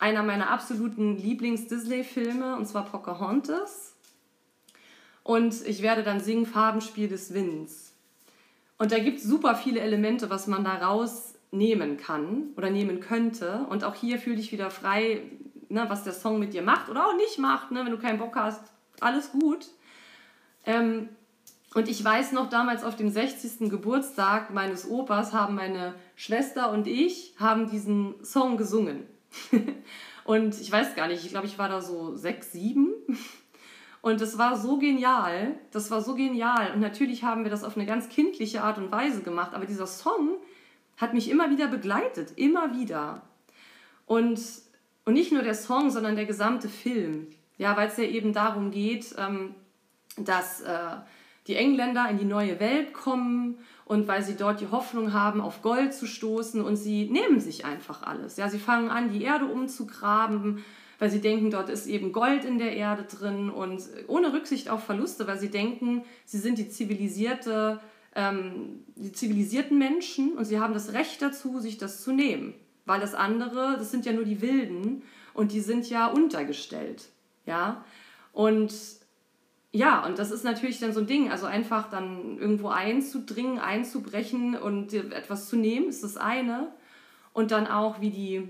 einer 0.01 0.23
meiner 0.23 0.51
absoluten 0.51 1.17
Lieblings-Disney-Filme, 1.19 2.57
und 2.57 2.67
zwar 2.67 2.87
Pocahontas. 2.87 3.95
Und 5.23 5.65
ich 5.67 5.83
werde 5.83 6.03
dann 6.03 6.21
singen 6.21 6.47
Farbenspiel 6.47 7.07
des 7.07 7.35
Winds. 7.35 7.93
Und 8.79 8.93
da 8.93 8.99
gibt 8.99 9.19
es 9.19 9.25
super 9.25 9.55
viele 9.55 9.81
Elemente, 9.81 10.31
was 10.31 10.47
man 10.47 10.65
da 10.65 10.75
raus 10.77 11.35
nehmen 11.51 11.99
kann 11.99 12.49
oder 12.57 12.71
nehmen 12.71 13.01
könnte. 13.01 13.67
Und 13.69 13.85
auch 13.85 13.95
hier 13.95 14.19
fühle 14.19 14.37
dich 14.37 14.53
wieder 14.53 14.71
frei, 14.71 15.23
ne, 15.69 15.85
was 15.89 16.03
der 16.03 16.15
Song 16.15 16.39
mit 16.39 16.55
dir 16.55 16.63
macht 16.63 16.89
oder 16.89 17.07
auch 17.07 17.17
nicht 17.17 17.39
macht. 17.39 17.71
Ne, 17.71 17.85
wenn 17.85 17.93
du 17.93 17.99
keinen 17.99 18.19
Bock 18.19 18.37
hast, 18.37 18.63
alles 19.01 19.33
gut. 19.33 19.67
Ähm, 20.65 21.11
und 21.75 21.89
ich 21.89 22.03
weiß 22.03 22.33
noch, 22.33 22.49
damals 22.49 22.83
auf 22.85 22.97
dem 22.97 23.11
60. 23.11 23.71
Geburtstag 23.71 24.51
meines 24.51 24.89
Opas 24.89 25.35
haben 25.35 25.55
meine 25.55 25.95
Schwester 26.17 26.73
und 26.73 26.87
ich 26.87 27.35
haben 27.39 27.71
diesen 27.71 28.15
Song 28.25 28.57
gesungen. 28.57 29.05
und 30.25 30.61
ich 30.61 30.71
weiß 30.71 30.95
gar 30.95 31.09
nicht, 31.09 31.25
ich 31.25 31.31
glaube, 31.31 31.47
ich 31.47 31.59
war 31.59 31.69
da 31.69 31.81
so 31.81 32.17
sechs, 32.17 32.53
sieben. 32.53 32.93
Und 34.03 34.21
das 34.21 34.39
war 34.39 34.57
so 34.57 34.79
genial, 34.79 35.59
das 35.73 35.91
war 35.91 36.01
so 36.01 36.15
genial. 36.15 36.73
Und 36.73 36.81
natürlich 36.81 37.23
haben 37.23 37.45
wir 37.45 37.51
das 37.51 37.65
auf 37.65 37.77
eine 37.77 37.87
ganz 37.87 38.09
kindliche 38.09 38.63
Art 38.63 38.79
und 38.79 38.91
Weise 38.91 39.23
gemacht, 39.23 39.53
aber 39.55 39.67
dieser 39.67 39.87
Song, 39.87 40.39
hat 41.01 41.15
mich 41.15 41.31
immer 41.31 41.51
wieder 41.51 41.67
begleitet, 41.67 42.33
immer 42.37 42.75
wieder. 42.75 43.23
Und, 44.05 44.41
und 45.07 45.15
nicht 45.15 45.33
nur 45.33 45.43
der 45.43 45.55
Song, 45.55 45.91
sondern 45.91 46.15
der 46.15 46.27
gesamte 46.27 46.69
Film. 46.69 47.29
Ja, 47.57 47.77
weil 47.77 47.89
es 47.89 47.97
ja 47.97 48.05
eben 48.05 48.33
darum 48.33 48.71
geht, 48.71 49.15
ähm, 49.19 49.55
dass 50.17 50.61
äh, 50.61 50.97
die 51.47 51.57
Engländer 51.57 52.09
in 52.11 52.19
die 52.19 52.25
neue 52.25 52.61
Welt 52.61 52.93
kommen 52.93 53.59
und 53.91 54.07
weil 54.07 54.23
sie 54.23 54.37
dort 54.37 54.61
die 54.61 54.71
Hoffnung 54.71 55.13
haben, 55.13 55.41
auf 55.41 55.63
Gold 55.63 55.93
zu 55.93 56.07
stoßen 56.07 56.63
und 56.63 56.77
sie 56.77 57.11
nehmen 57.11 57.41
sich 57.41 57.65
einfach 57.65 58.05
alles. 58.05 58.37
Ja, 58.37 58.49
sie 58.49 58.61
fangen 58.61 58.89
an, 58.89 59.11
die 59.11 59.25
Erde 59.25 59.47
umzugraben, 59.47 60.63
weil 61.01 61.11
sie 61.11 61.21
denken, 61.21 61.51
dort 61.51 61.69
ist 61.69 61.89
eben 61.89 62.13
Gold 62.13 62.45
in 62.45 62.59
der 62.59 62.77
Erde 62.77 63.03
drin 63.03 63.51
und 63.51 63.83
ohne 64.07 64.33
Rücksicht 64.33 64.69
auf 64.71 64.85
Verluste, 64.85 65.27
weil 65.27 65.41
sie 65.41 65.51
denken, 65.51 66.05
sie 66.25 66.39
sind 66.39 66.59
die 66.59 66.69
zivilisierte 66.69 67.81
ähm, 68.15 68.85
die 68.95 69.11
zivilisierten 69.11 69.77
Menschen 69.77 70.35
und 70.35 70.45
sie 70.45 70.61
haben 70.61 70.73
das 70.73 70.93
Recht 70.93 71.21
dazu, 71.21 71.59
sich 71.59 71.77
das 71.77 72.01
zu 72.01 72.13
nehmen. 72.13 72.55
Weil 72.87 73.01
das 73.01 73.15
andere, 73.15 73.75
das 73.77 73.91
sind 73.91 74.07
ja 74.07 74.13
nur 74.13 74.25
die 74.25 74.41
Wilden 74.41 75.03
und 75.35 75.51
die 75.51 75.61
sind 75.61 75.91
ja 75.91 76.07
untergestellt. 76.07 77.09
Ja, 77.45 77.85
und 78.33 78.73
ja, 79.73 80.05
und 80.05 80.19
das 80.19 80.33
ist 80.33 80.45
natürlich 80.45 80.81
dann 80.81 80.93
so 80.93 81.01
ein 81.01 81.07
Ding, 81.07 81.31
also 81.31 81.47
einfach 81.47 81.89
dann 81.91 82.39
irgendwo 82.39 82.69
einzudringen, 82.69 83.61
einzubrechen 83.61 84.57
und 84.57 84.93
etwas 84.93 85.49
zu 85.49 85.57
nehmen, 85.57 85.89
ist 85.89 86.03
das 86.03 86.17
eine. 86.17 86.73
Und 87.33 87.53
dann 87.53 87.69
auch, 87.69 88.01
wie 88.01 88.11
die, 88.11 88.49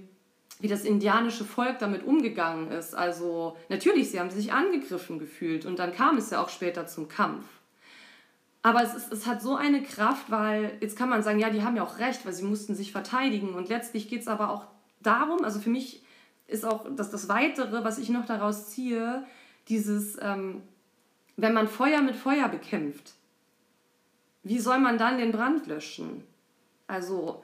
wie 0.61 0.69
das 0.69 0.85
indianische 0.85 1.45
Volk 1.45 1.79
damit 1.79 2.05
umgegangen 2.05 2.71
ist. 2.71 2.95
Also 2.95 3.57
natürlich, 3.69 4.11
sie 4.11 4.19
haben 4.19 4.31
sich 4.31 4.53
angegriffen 4.53 5.19
gefühlt 5.19 5.67
und 5.67 5.79
dann 5.79 5.93
kam 5.93 6.17
es 6.17 6.31
ja 6.31 6.43
auch 6.43 6.49
später 6.49 6.87
zum 6.87 7.09
Kampf. 7.09 7.45
Aber 8.63 8.83
es, 8.83 8.95
ist, 8.95 9.13
es 9.13 9.27
hat 9.27 9.43
so 9.43 9.57
eine 9.57 9.83
Kraft, 9.83 10.31
weil 10.31 10.79
jetzt 10.81 10.97
kann 10.97 11.11
man 11.11 11.23
sagen, 11.23 11.39
ja, 11.39 11.51
die 11.51 11.63
haben 11.63 11.77
ja 11.77 11.83
auch 11.83 11.99
recht, 11.99 12.25
weil 12.25 12.33
sie 12.33 12.45
mussten 12.45 12.75
sich 12.75 12.93
verteidigen. 12.93 13.55
Und 13.55 13.69
letztlich 13.69 14.09
geht 14.09 14.23
es 14.23 14.29
aber 14.29 14.51
auch 14.51 14.67
darum, 15.01 15.45
also 15.45 15.61
für 15.61 15.71
mich 15.71 16.03
ist 16.47 16.65
auch 16.65 16.87
das, 16.97 17.11
das 17.11 17.29
Weitere, 17.29 17.85
was 17.85 17.99
ich 17.99 18.09
noch 18.09 18.27
daraus 18.27 18.71
ziehe, 18.71 19.25
dieses, 19.69 20.19
ähm, 20.21 20.63
wenn 21.43 21.55
man 21.55 21.69
Feuer 21.69 22.03
mit 22.03 22.17
Feuer 22.17 22.49
bekämpft, 22.49 23.15
wie 24.43 24.59
soll 24.59 24.79
man 24.79 24.99
dann 24.99 25.19
den 25.19 25.33
Brand 25.33 25.67
löschen? 25.67 26.25
Also, 26.87 27.43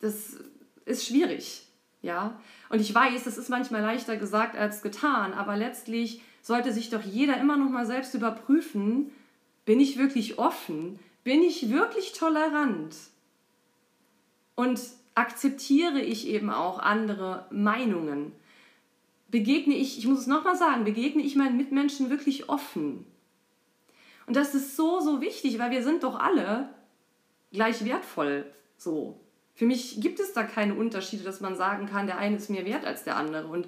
das 0.00 0.36
ist 0.84 1.06
schwierig, 1.06 1.66
ja. 2.02 2.40
Und 2.70 2.80
ich 2.80 2.94
weiß, 2.94 3.24
das 3.24 3.38
ist 3.38 3.50
manchmal 3.50 3.82
leichter 3.82 4.16
gesagt 4.16 4.56
als 4.56 4.82
getan, 4.82 5.32
aber 5.32 5.56
letztlich 5.56 6.22
sollte 6.42 6.72
sich 6.72 6.90
doch 6.90 7.02
jeder 7.02 7.38
immer 7.38 7.56
noch 7.56 7.70
mal 7.70 7.86
selbst 7.86 8.14
überprüfen, 8.14 9.10
bin 9.64 9.80
ich 9.80 9.98
wirklich 9.98 10.38
offen? 10.38 10.98
Bin 11.24 11.42
ich 11.42 11.68
wirklich 11.70 12.12
tolerant? 12.12 12.96
Und 14.54 14.80
akzeptiere 15.14 16.00
ich 16.00 16.26
eben 16.26 16.48
auch 16.48 16.78
andere 16.78 17.46
Meinungen? 17.50 18.32
Begegne 19.28 19.74
ich, 19.74 19.98
ich 19.98 20.06
muss 20.06 20.20
es 20.20 20.26
nochmal 20.26 20.56
sagen, 20.56 20.84
begegne 20.84 21.22
ich 21.22 21.36
meinen 21.36 21.56
Mitmenschen 21.56 22.10
wirklich 22.10 22.48
offen? 22.48 23.04
Und 24.26 24.36
das 24.36 24.54
ist 24.54 24.76
so, 24.76 25.00
so 25.00 25.20
wichtig, 25.20 25.58
weil 25.58 25.70
wir 25.70 25.82
sind 25.82 26.02
doch 26.02 26.18
alle 26.18 26.68
gleich 27.52 27.84
wertvoll 27.84 28.44
so. 28.76 29.20
Für 29.54 29.66
mich 29.66 30.00
gibt 30.00 30.20
es 30.20 30.32
da 30.32 30.44
keine 30.44 30.74
Unterschiede, 30.74 31.24
dass 31.24 31.40
man 31.40 31.56
sagen 31.56 31.86
kann, 31.86 32.06
der 32.06 32.18
eine 32.18 32.36
ist 32.36 32.48
mehr 32.48 32.64
wert 32.64 32.84
als 32.84 33.04
der 33.04 33.16
andere. 33.16 33.48
Und 33.48 33.66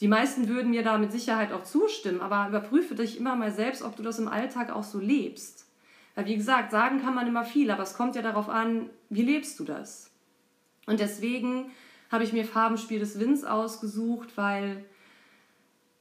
die 0.00 0.08
meisten 0.08 0.48
würden 0.48 0.70
mir 0.70 0.82
da 0.82 0.98
mit 0.98 1.12
Sicherheit 1.12 1.52
auch 1.52 1.64
zustimmen, 1.64 2.20
aber 2.20 2.48
überprüfe 2.48 2.94
dich 2.94 3.18
immer 3.18 3.34
mal 3.34 3.52
selbst, 3.52 3.82
ob 3.82 3.96
du 3.96 4.02
das 4.02 4.18
im 4.18 4.28
Alltag 4.28 4.70
auch 4.70 4.84
so 4.84 4.98
lebst. 4.98 5.66
Weil 6.14 6.26
wie 6.26 6.36
gesagt, 6.36 6.70
sagen 6.70 7.00
kann 7.00 7.14
man 7.14 7.26
immer 7.26 7.44
viel, 7.44 7.70
aber 7.70 7.82
es 7.82 7.94
kommt 7.94 8.14
ja 8.14 8.22
darauf 8.22 8.48
an, 8.48 8.90
wie 9.08 9.22
lebst 9.22 9.58
du 9.58 9.64
das? 9.64 10.10
Und 10.86 11.00
deswegen 11.00 11.70
habe 12.10 12.24
ich 12.24 12.32
mir 12.32 12.44
Farbenspiel 12.44 12.98
des 12.98 13.18
Winds 13.18 13.44
ausgesucht, 13.44 14.36
weil, 14.36 14.84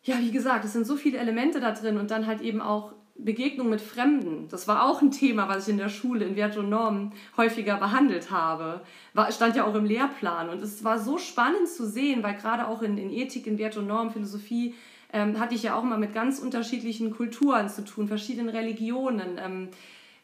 ja, 0.03 0.19
wie 0.19 0.31
gesagt, 0.31 0.65
es 0.65 0.73
sind 0.73 0.85
so 0.85 0.95
viele 0.95 1.17
Elemente 1.17 1.59
da 1.59 1.71
drin 1.71 1.97
und 1.97 2.11
dann 2.11 2.27
halt 2.27 2.41
eben 2.41 2.61
auch 2.61 2.93
Begegnung 3.15 3.69
mit 3.69 3.81
Fremden, 3.81 4.47
das 4.49 4.67
war 4.67 4.83
auch 4.85 5.01
ein 5.01 5.11
Thema, 5.11 5.47
was 5.47 5.67
ich 5.67 5.73
in 5.73 5.77
der 5.77 5.89
Schule 5.89 6.25
in 6.25 6.35
Wert 6.35 6.57
und 6.57 6.69
Normen 6.69 7.13
häufiger 7.37 7.77
behandelt 7.77 8.31
habe. 8.31 8.81
War, 9.13 9.31
stand 9.31 9.55
ja 9.55 9.65
auch 9.65 9.75
im 9.75 9.85
Lehrplan. 9.85 10.49
Und 10.49 10.61
es 10.61 10.83
war 10.83 10.97
so 10.97 11.17
spannend 11.17 11.67
zu 11.67 11.87
sehen, 11.87 12.23
weil 12.23 12.35
gerade 12.35 12.67
auch 12.67 12.81
in, 12.81 12.97
in 12.97 13.11
Ethik, 13.11 13.47
in 13.47 13.57
Wert 13.57 13.77
und 13.77 13.87
Normen, 13.87 14.11
Philosophie, 14.11 14.73
ähm, 15.13 15.39
hatte 15.39 15.55
ich 15.55 15.63
ja 15.63 15.75
auch 15.75 15.83
mal 15.83 15.99
mit 15.99 16.13
ganz 16.13 16.39
unterschiedlichen 16.39 17.11
Kulturen 17.11 17.69
zu 17.69 17.83
tun, 17.83 18.07
verschiedenen 18.07 18.49
Religionen. 18.49 19.37
Ähm, 19.37 19.69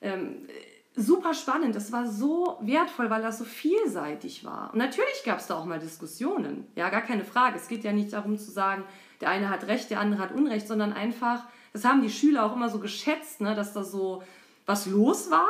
ähm, 0.02 0.36
super 0.96 1.34
spannend. 1.34 1.76
Das 1.76 1.92
war 1.92 2.08
so 2.08 2.58
wertvoll, 2.62 3.10
weil 3.10 3.22
das 3.22 3.38
so 3.38 3.46
vielseitig 3.46 4.44
war. 4.44 4.72
Und 4.72 4.80
natürlich 4.80 5.24
gab 5.24 5.40
es 5.40 5.48
da 5.48 5.56
auch 5.56 5.66
mal 5.66 5.80
Diskussionen. 5.80 6.66
Ja, 6.76 6.90
gar 6.90 7.02
keine 7.02 7.24
Frage. 7.24 7.58
Es 7.58 7.68
geht 7.68 7.84
ja 7.84 7.92
nicht 7.92 8.14
darum 8.14 8.38
zu 8.38 8.50
sagen, 8.50 8.84
der 9.22 9.30
eine 9.30 9.50
hat 9.50 9.68
Recht, 9.68 9.90
der 9.90 10.00
andere 10.00 10.22
hat 10.22 10.32
Unrecht, 10.32 10.68
sondern 10.68 10.94
einfach 10.94 11.44
das 11.78 11.86
haben 11.86 12.02
die 12.02 12.10
Schüler 12.10 12.44
auch 12.44 12.56
immer 12.56 12.70
so 12.70 12.80
geschätzt, 12.80 13.40
ne, 13.40 13.54
dass 13.54 13.74
da 13.74 13.84
so 13.84 14.24
was 14.66 14.88
los 14.88 15.30
war 15.30 15.50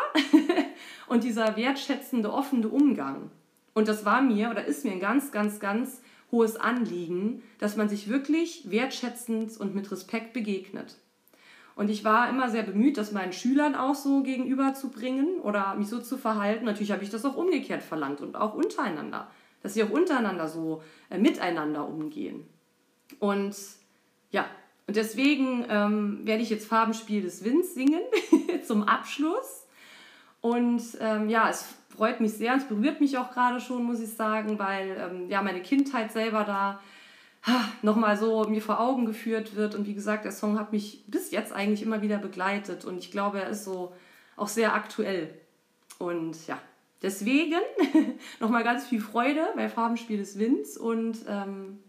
und 1.07 1.23
dieser 1.23 1.55
wertschätzende, 1.55 2.33
offene 2.33 2.67
Umgang. 2.67 3.31
Und 3.73 3.87
das 3.87 4.03
war 4.03 4.21
mir 4.21 4.49
oder 4.49 4.65
ist 4.65 4.83
mir 4.83 4.91
ein 4.91 4.99
ganz, 4.99 5.31
ganz, 5.31 5.61
ganz 5.61 6.01
hohes 6.29 6.57
Anliegen, 6.57 7.43
dass 7.59 7.77
man 7.77 7.87
sich 7.87 8.09
wirklich 8.09 8.69
wertschätzend 8.69 9.57
und 9.57 9.73
mit 9.73 9.89
Respekt 9.89 10.33
begegnet. 10.33 10.97
Und 11.75 11.89
ich 11.89 12.03
war 12.03 12.29
immer 12.29 12.49
sehr 12.49 12.63
bemüht, 12.63 12.97
das 12.97 13.13
meinen 13.13 13.31
Schülern 13.31 13.75
auch 13.75 13.95
so 13.95 14.21
gegenüberzubringen 14.21 15.39
oder 15.39 15.75
mich 15.75 15.87
so 15.87 15.99
zu 15.99 16.17
verhalten. 16.17 16.65
Natürlich 16.65 16.91
habe 16.91 17.03
ich 17.03 17.09
das 17.09 17.23
auch 17.23 17.37
umgekehrt 17.37 17.83
verlangt 17.83 18.19
und 18.19 18.35
auch 18.35 18.53
untereinander, 18.53 19.31
dass 19.61 19.75
sie 19.75 19.83
auch 19.83 19.91
untereinander 19.91 20.49
so 20.49 20.81
äh, 21.09 21.17
miteinander 21.17 21.87
umgehen. 21.87 22.47
Und 23.19 23.55
ja, 24.31 24.45
und 24.87 24.95
deswegen 24.95 25.65
ähm, 25.69 26.21
werde 26.23 26.43
ich 26.43 26.49
jetzt 26.49 26.67
Farbenspiel 26.67 27.21
des 27.21 27.43
Winds 27.43 27.73
singen 27.73 28.01
zum 28.65 28.83
Abschluss. 28.83 29.65
Und 30.41 30.81
ähm, 31.01 31.29
ja, 31.29 31.49
es 31.49 31.75
freut 31.89 32.21
mich 32.21 32.33
sehr, 32.33 32.55
es 32.55 32.65
berührt 32.65 33.01
mich 33.01 33.17
auch 33.17 33.31
gerade 33.31 33.59
schon, 33.59 33.83
muss 33.83 33.99
ich 33.99 34.13
sagen, 34.13 34.59
weil 34.59 34.95
ähm, 34.97 35.29
ja 35.29 35.41
meine 35.41 35.61
Kindheit 35.61 36.11
selber 36.11 36.43
da 36.43 36.79
nochmal 37.81 38.17
so 38.17 38.43
mir 38.45 38.61
vor 38.61 38.79
Augen 38.79 39.05
geführt 39.05 39.55
wird. 39.55 39.75
Und 39.75 39.87
wie 39.87 39.93
gesagt, 39.93 40.25
der 40.25 40.31
Song 40.31 40.59
hat 40.59 40.71
mich 40.71 41.03
bis 41.07 41.31
jetzt 41.31 41.53
eigentlich 41.53 41.81
immer 41.81 42.01
wieder 42.01 42.17
begleitet 42.17 42.85
und 42.85 42.97
ich 42.97 43.11
glaube, 43.11 43.41
er 43.41 43.49
ist 43.49 43.63
so 43.63 43.93
auch 44.35 44.47
sehr 44.47 44.73
aktuell. 44.73 45.33
Und 45.97 46.47
ja, 46.47 46.59
deswegen 47.01 47.59
nochmal 48.39 48.63
ganz 48.63 48.85
viel 48.85 49.01
Freude 49.01 49.47
bei 49.55 49.69
Farbenspiel 49.69 50.17
des 50.17 50.37
Winds 50.37 50.77
und 50.77 51.17
ähm, 51.27 51.79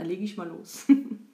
dann 0.00 0.08
lege 0.08 0.24
ich 0.24 0.36
mal 0.36 0.48
los. 0.48 0.86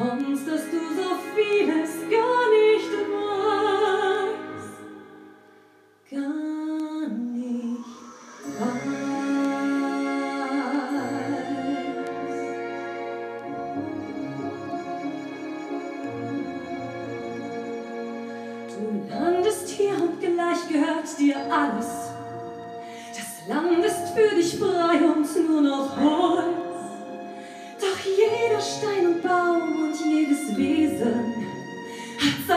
Wie 0.00 0.79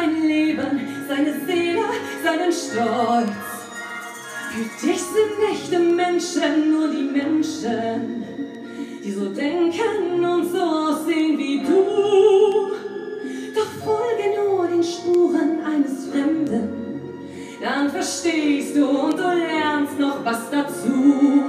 sein 0.04 0.28
Leben, 0.28 0.80
seine 1.08 1.34
Seele, 1.46 1.84
seinen 2.24 2.52
Stolz. 2.52 3.32
Für 4.52 4.86
dich 4.86 5.00
sind 5.00 5.52
echte 5.52 5.80
Menschen 5.80 6.72
nur 6.72 6.90
die 6.90 7.04
Menschen, 7.04 8.24
die 9.04 9.12
so 9.12 9.30
denken 9.30 10.24
und 10.24 10.52
so 10.52 10.62
aussehen 10.62 11.38
wie 11.38 11.60
du. 11.60 12.74
Doch 13.56 13.86
folge 13.86 14.36
nur 14.38 14.68
den 14.68 14.84
Spuren 14.84 15.64
eines 15.66 16.08
Fremden 16.08 16.84
dann 17.62 17.90
verstehst 17.90 18.76
du 18.76 18.86
und 18.86 19.18
du 19.18 19.22
lernst 19.22 19.98
noch 19.98 20.26
was 20.26 20.52
dazu. 20.52 21.43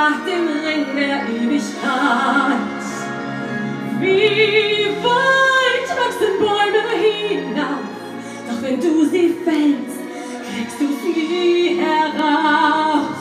Mit 0.00 0.26
dem 0.26 0.48
Ring 0.48 0.86
der 0.96 1.18
Ewigkeit. 1.28 2.82
Wie 4.00 4.88
weit 5.02 5.88
wachsen 5.98 6.34
Bäume 6.40 6.84
hinauf, 7.02 7.84
doch 8.48 8.62
wenn 8.62 8.80
du 8.80 9.04
sie 9.06 9.34
fällst, 9.44 10.00
kriegst 10.54 10.80
du's 10.80 11.02
nie 11.04 11.78
heraus. 11.78 13.20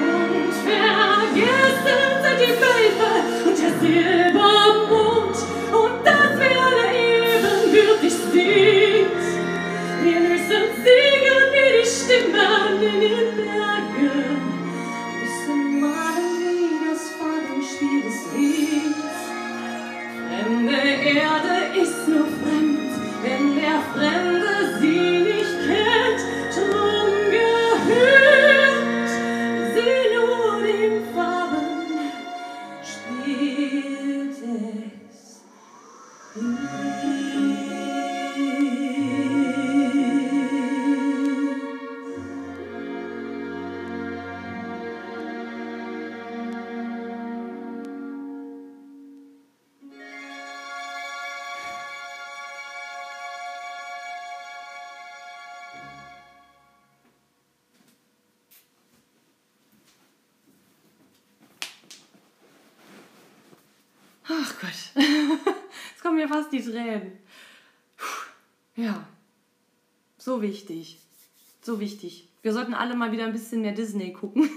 Und 0.00 0.52
vergessen 0.66 2.02
sind 2.22 2.38
die 2.40 2.54
Wölfe 2.62 3.12
und 3.46 3.56
der 3.58 3.72
Silbermond 3.80 4.59
Erde 21.02 21.49
Ach 64.30 64.54
Gott. 64.60 64.70
Jetzt 65.90 66.02
kommen 66.02 66.16
mir 66.16 66.28
fast 66.28 66.52
die 66.52 66.62
Tränen. 66.62 67.12
Ja. 68.76 69.04
So 70.18 70.40
wichtig. 70.40 71.00
So 71.62 71.80
wichtig. 71.80 72.28
Wir 72.42 72.52
sollten 72.52 72.74
alle 72.74 72.94
mal 72.94 73.10
wieder 73.10 73.24
ein 73.24 73.32
bisschen 73.32 73.62
mehr 73.62 73.72
Disney 73.72 74.12
gucken. 74.12 74.48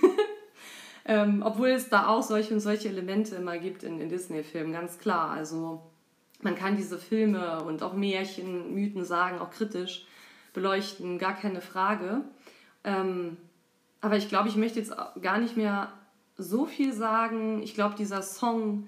ähm, 1.05 1.41
obwohl 1.43 1.69
es 1.69 1.89
da 1.89 2.07
auch 2.07 2.21
solche 2.21 2.53
und 2.53 2.59
solche 2.59 2.89
Elemente 2.89 3.36
immer 3.36 3.57
gibt 3.57 3.84
in, 3.84 3.99
in 3.99 4.09
Disney-Filmen, 4.09 4.71
ganz 4.71 4.99
klar. 4.99 5.32
Also 5.32 5.82
man 6.41 6.55
kann 6.55 6.78
diese 6.78 6.99
Filme 6.99 7.63
und 7.63 7.82
auch 7.82 7.93
Märchen, 7.93 8.74
Mythen 8.74 9.03
sagen, 9.03 9.39
auch 9.39 9.49
kritisch 9.49 10.05
beleuchten, 10.53 11.17
gar 11.17 11.36
keine 11.36 11.61
Frage. 11.61 12.21
Ähm, 12.84 13.38
aber 14.01 14.17
ich 14.17 14.30
glaube, 14.30 14.49
ich 14.49 14.55
möchte 14.55 14.80
jetzt 14.80 14.93
gar 15.21 15.39
nicht 15.39 15.57
mehr 15.57 15.91
so 16.38 16.65
viel 16.65 16.93
sagen. 16.93 17.63
Ich 17.63 17.74
glaube, 17.74 17.95
dieser 17.95 18.21
Song, 18.21 18.88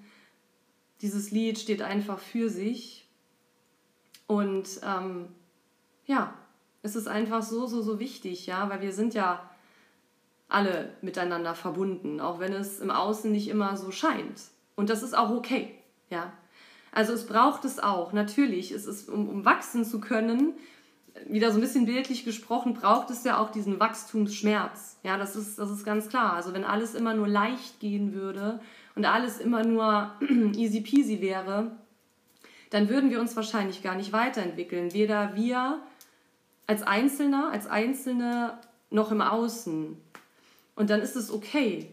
dieses 1.02 1.32
Lied 1.32 1.60
steht 1.60 1.82
einfach 1.82 2.20
für 2.20 2.50
sich. 2.50 3.08
Und 4.28 4.68
ähm, 4.84 5.28
ja, 6.06 6.34
es 6.82 6.96
ist 6.96 7.08
einfach 7.08 7.44
so, 7.44 7.68
so, 7.68 7.82
so 7.82 8.00
wichtig, 8.00 8.46
ja, 8.46 8.70
weil 8.70 8.82
wir 8.82 8.92
sind 8.92 9.14
ja 9.14 9.50
alle 10.48 10.94
miteinander 11.02 11.56
verbunden, 11.56 12.22
auch 12.22 12.40
wenn 12.40 12.54
es 12.54 12.80
im 12.80 12.92
Außen 12.92 13.32
nicht 13.32 13.48
immer 13.48 13.78
so 13.78 13.92
scheint. 13.92 14.42
Und 14.76 14.90
das 14.90 15.04
ist 15.04 15.18
auch 15.18 15.32
okay, 15.32 15.74
ja. 16.10 16.32
Also 16.92 17.14
es 17.14 17.26
braucht 17.26 17.66
es 17.66 17.80
auch, 17.80 18.14
natürlich. 18.14 18.72
Es 18.72 18.86
ist, 18.86 19.10
um, 19.10 19.28
um 19.28 19.46
wachsen 19.46 19.84
zu 19.84 20.00
können, 20.00 20.54
wieder 21.28 21.52
so 21.52 21.58
ein 21.58 21.62
bisschen 21.62 21.86
bildlich 21.86 22.24
gesprochen, 22.24 22.74
braucht 22.74 23.10
es 23.10 23.24
ja 23.24 23.38
auch 23.38 23.50
diesen 23.50 23.80
Wachstumsschmerz. 23.80 24.98
Ja, 25.04 25.18
das 25.18 25.36
ist, 25.36 25.60
das 25.60 25.70
ist 25.70 25.86
ganz 25.86 26.08
klar. 26.08 26.34
Also 26.34 26.54
wenn 26.54 26.64
alles 26.64 26.94
immer 26.94 27.14
nur 27.14 27.28
leicht 27.28 27.80
gehen 27.80 28.14
würde 28.14 28.60
und 28.96 29.06
alles 29.06 29.40
immer 29.40 29.64
nur 29.64 30.12
easy 30.56 30.82
peasy 30.82 31.22
wäre, 31.22 31.72
dann 32.70 32.90
würden 32.90 33.10
wir 33.10 33.20
uns 33.20 33.36
wahrscheinlich 33.36 33.84
gar 33.84 33.96
nicht 33.96 34.12
weiterentwickeln. 34.12 34.94
Weder 34.94 35.36
wir 35.36 35.82
als 36.68 36.82
Einzelner, 36.84 37.50
als 37.52 37.68
Einzelne 37.68 38.58
noch 38.90 39.12
im 39.12 39.22
Außen. 39.22 39.98
Und 40.76 40.90
dann 40.90 41.02
ist 41.02 41.16
es 41.16 41.32
okay. 41.32 41.92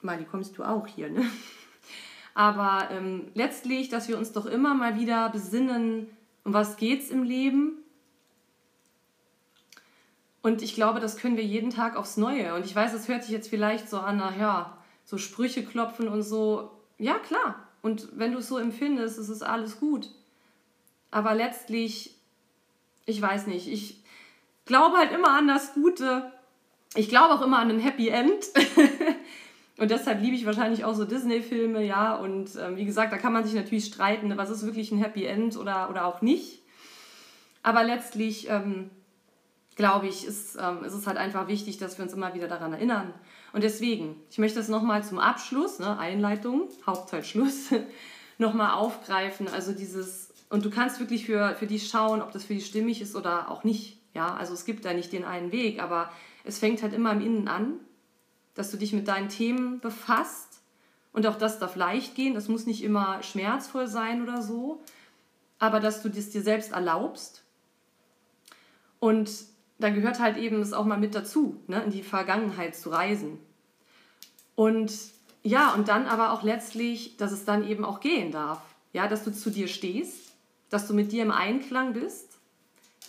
Mali, 0.00 0.24
kommst 0.24 0.56
du 0.56 0.62
auch 0.62 0.86
hier, 0.86 1.10
ne? 1.10 1.24
Aber 2.34 2.88
ähm, 2.92 3.32
letztlich, 3.34 3.88
dass 3.88 4.08
wir 4.08 4.16
uns 4.16 4.32
doch 4.32 4.46
immer 4.46 4.74
mal 4.74 4.96
wieder 4.96 5.28
besinnen, 5.30 6.06
um 6.44 6.52
was 6.52 6.76
geht's 6.76 7.10
im 7.10 7.24
Leben? 7.24 7.72
Und 10.40 10.62
ich 10.62 10.74
glaube, 10.74 11.00
das 11.00 11.16
können 11.16 11.36
wir 11.36 11.44
jeden 11.44 11.70
Tag 11.70 11.96
aufs 11.96 12.16
Neue. 12.16 12.54
Und 12.54 12.64
ich 12.64 12.74
weiß, 12.74 12.94
es 12.94 13.08
hört 13.08 13.24
sich 13.24 13.32
jetzt 13.32 13.48
vielleicht 13.48 13.90
so 13.90 13.98
an, 13.98 14.18
naja, 14.18 14.77
so 15.08 15.16
Sprüche 15.16 15.64
klopfen 15.64 16.06
und 16.06 16.22
so. 16.22 16.70
Ja, 16.98 17.14
klar. 17.14 17.66
Und 17.80 18.08
wenn 18.18 18.32
du 18.32 18.40
es 18.40 18.48
so 18.48 18.58
empfindest, 18.58 19.18
ist 19.18 19.30
es 19.30 19.40
alles 19.40 19.80
gut. 19.80 20.10
Aber 21.10 21.34
letztlich, 21.34 22.14
ich 23.06 23.22
weiß 23.22 23.46
nicht, 23.46 23.68
ich 23.68 24.04
glaube 24.66 24.98
halt 24.98 25.10
immer 25.12 25.30
an 25.30 25.48
das 25.48 25.72
Gute. 25.72 26.30
Ich 26.94 27.08
glaube 27.08 27.32
auch 27.32 27.40
immer 27.40 27.58
an 27.58 27.70
ein 27.70 27.78
Happy 27.78 28.08
End. 28.08 28.48
und 29.78 29.90
deshalb 29.90 30.20
liebe 30.20 30.36
ich 30.36 30.44
wahrscheinlich 30.44 30.84
auch 30.84 30.94
so 30.94 31.06
Disney-Filme, 31.06 31.82
ja. 31.82 32.14
Und 32.16 32.50
ähm, 32.56 32.76
wie 32.76 32.84
gesagt, 32.84 33.10
da 33.10 33.16
kann 33.16 33.32
man 33.32 33.46
sich 33.46 33.54
natürlich 33.54 33.86
streiten, 33.86 34.36
was 34.36 34.50
ist 34.50 34.66
wirklich 34.66 34.92
ein 34.92 34.98
Happy 34.98 35.24
End 35.24 35.56
oder, 35.56 35.88
oder 35.88 36.04
auch 36.04 36.20
nicht. 36.20 36.60
Aber 37.62 37.82
letztlich 37.82 38.50
ähm, 38.50 38.90
glaube 39.74 40.06
ich, 40.06 40.26
ist, 40.26 40.58
ähm, 40.60 40.84
ist 40.84 40.92
es 40.92 41.06
halt 41.06 41.16
einfach 41.16 41.48
wichtig, 41.48 41.78
dass 41.78 41.96
wir 41.96 42.04
uns 42.04 42.12
immer 42.12 42.34
wieder 42.34 42.48
daran 42.48 42.74
erinnern. 42.74 43.14
Und 43.52 43.64
deswegen, 43.64 44.16
ich 44.30 44.38
möchte 44.38 44.60
es 44.60 44.68
nochmal 44.68 45.04
zum 45.04 45.18
Abschluss, 45.18 45.78
ne, 45.78 45.98
Einleitung, 45.98 46.68
Hauptteil 46.86 47.24
Schluss, 47.24 47.70
nochmal 48.38 48.72
aufgreifen. 48.72 49.48
Also 49.48 49.72
dieses, 49.72 50.32
und 50.50 50.64
du 50.64 50.70
kannst 50.70 51.00
wirklich 51.00 51.26
für, 51.26 51.54
für 51.56 51.66
dich 51.66 51.88
schauen, 51.88 52.22
ob 52.22 52.32
das 52.32 52.44
für 52.44 52.54
dich 52.54 52.66
stimmig 52.66 53.00
ist 53.00 53.16
oder 53.16 53.50
auch 53.50 53.64
nicht. 53.64 53.98
Ja, 54.14 54.34
also 54.34 54.54
es 54.54 54.64
gibt 54.64 54.84
da 54.84 54.92
nicht 54.94 55.12
den 55.12 55.24
einen 55.24 55.52
Weg, 55.52 55.82
aber 55.82 56.10
es 56.44 56.58
fängt 56.58 56.82
halt 56.82 56.92
immer 56.92 57.12
im 57.12 57.20
Innen 57.20 57.48
an, 57.48 57.74
dass 58.54 58.70
du 58.70 58.76
dich 58.76 58.92
mit 58.92 59.06
deinen 59.06 59.28
Themen 59.28 59.80
befasst. 59.80 60.60
Und 61.12 61.26
auch 61.26 61.36
das 61.36 61.58
darf 61.58 61.76
leicht 61.76 62.14
gehen, 62.14 62.34
das 62.34 62.48
muss 62.48 62.66
nicht 62.66 62.82
immer 62.82 63.22
schmerzvoll 63.22 63.86
sein 63.86 64.22
oder 64.22 64.42
so, 64.42 64.82
aber 65.58 65.80
dass 65.80 66.02
du 66.02 66.08
das 66.08 66.30
dir 66.30 66.42
selbst 66.42 66.72
erlaubst. 66.72 67.42
Und 69.00 69.30
da 69.78 69.90
gehört 69.90 70.20
halt 70.20 70.36
eben 70.36 70.60
es 70.60 70.72
auch 70.72 70.84
mal 70.84 70.98
mit 70.98 71.14
dazu, 71.14 71.60
ne, 71.66 71.82
in 71.82 71.90
die 71.90 72.02
Vergangenheit 72.02 72.74
zu 72.76 72.90
reisen. 72.90 73.38
Und 74.54 74.92
ja, 75.42 75.72
und 75.74 75.88
dann 75.88 76.06
aber 76.06 76.32
auch 76.32 76.42
letztlich, 76.42 77.16
dass 77.16 77.32
es 77.32 77.44
dann 77.44 77.66
eben 77.66 77.84
auch 77.84 78.00
gehen 78.00 78.32
darf. 78.32 78.60
Ja, 78.92 79.06
dass 79.06 79.22
du 79.24 79.32
zu 79.32 79.50
dir 79.50 79.68
stehst, 79.68 80.32
dass 80.70 80.88
du 80.88 80.94
mit 80.94 81.12
dir 81.12 81.22
im 81.22 81.30
Einklang 81.30 81.92
bist. 81.92 82.38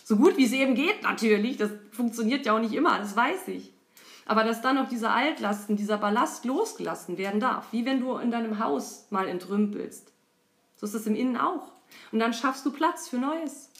So 0.04 0.16
gut 0.16 0.36
wie 0.36 0.44
es 0.44 0.52
eben 0.52 0.74
geht, 0.74 1.02
natürlich. 1.02 1.56
Das 1.56 1.70
funktioniert 1.90 2.46
ja 2.46 2.54
auch 2.54 2.60
nicht 2.60 2.74
immer, 2.74 2.98
das 2.98 3.16
weiß 3.16 3.48
ich. 3.48 3.72
Aber 4.26 4.44
dass 4.44 4.62
dann 4.62 4.78
auch 4.78 4.88
diese 4.88 5.10
Altlasten, 5.10 5.76
dieser 5.76 5.98
Ballast 5.98 6.44
losgelassen 6.44 7.18
werden 7.18 7.40
darf. 7.40 7.72
Wie 7.72 7.84
wenn 7.84 8.00
du 8.00 8.16
in 8.18 8.30
deinem 8.30 8.60
Haus 8.60 9.06
mal 9.10 9.26
entrümpelst. 9.26 10.12
So 10.76 10.86
ist 10.86 10.94
das 10.94 11.06
im 11.06 11.16
Innen 11.16 11.36
auch. 11.36 11.72
Und 12.12 12.20
dann 12.20 12.32
schaffst 12.32 12.64
du 12.64 12.70
Platz 12.70 13.08
für 13.08 13.18
Neues. 13.18 13.70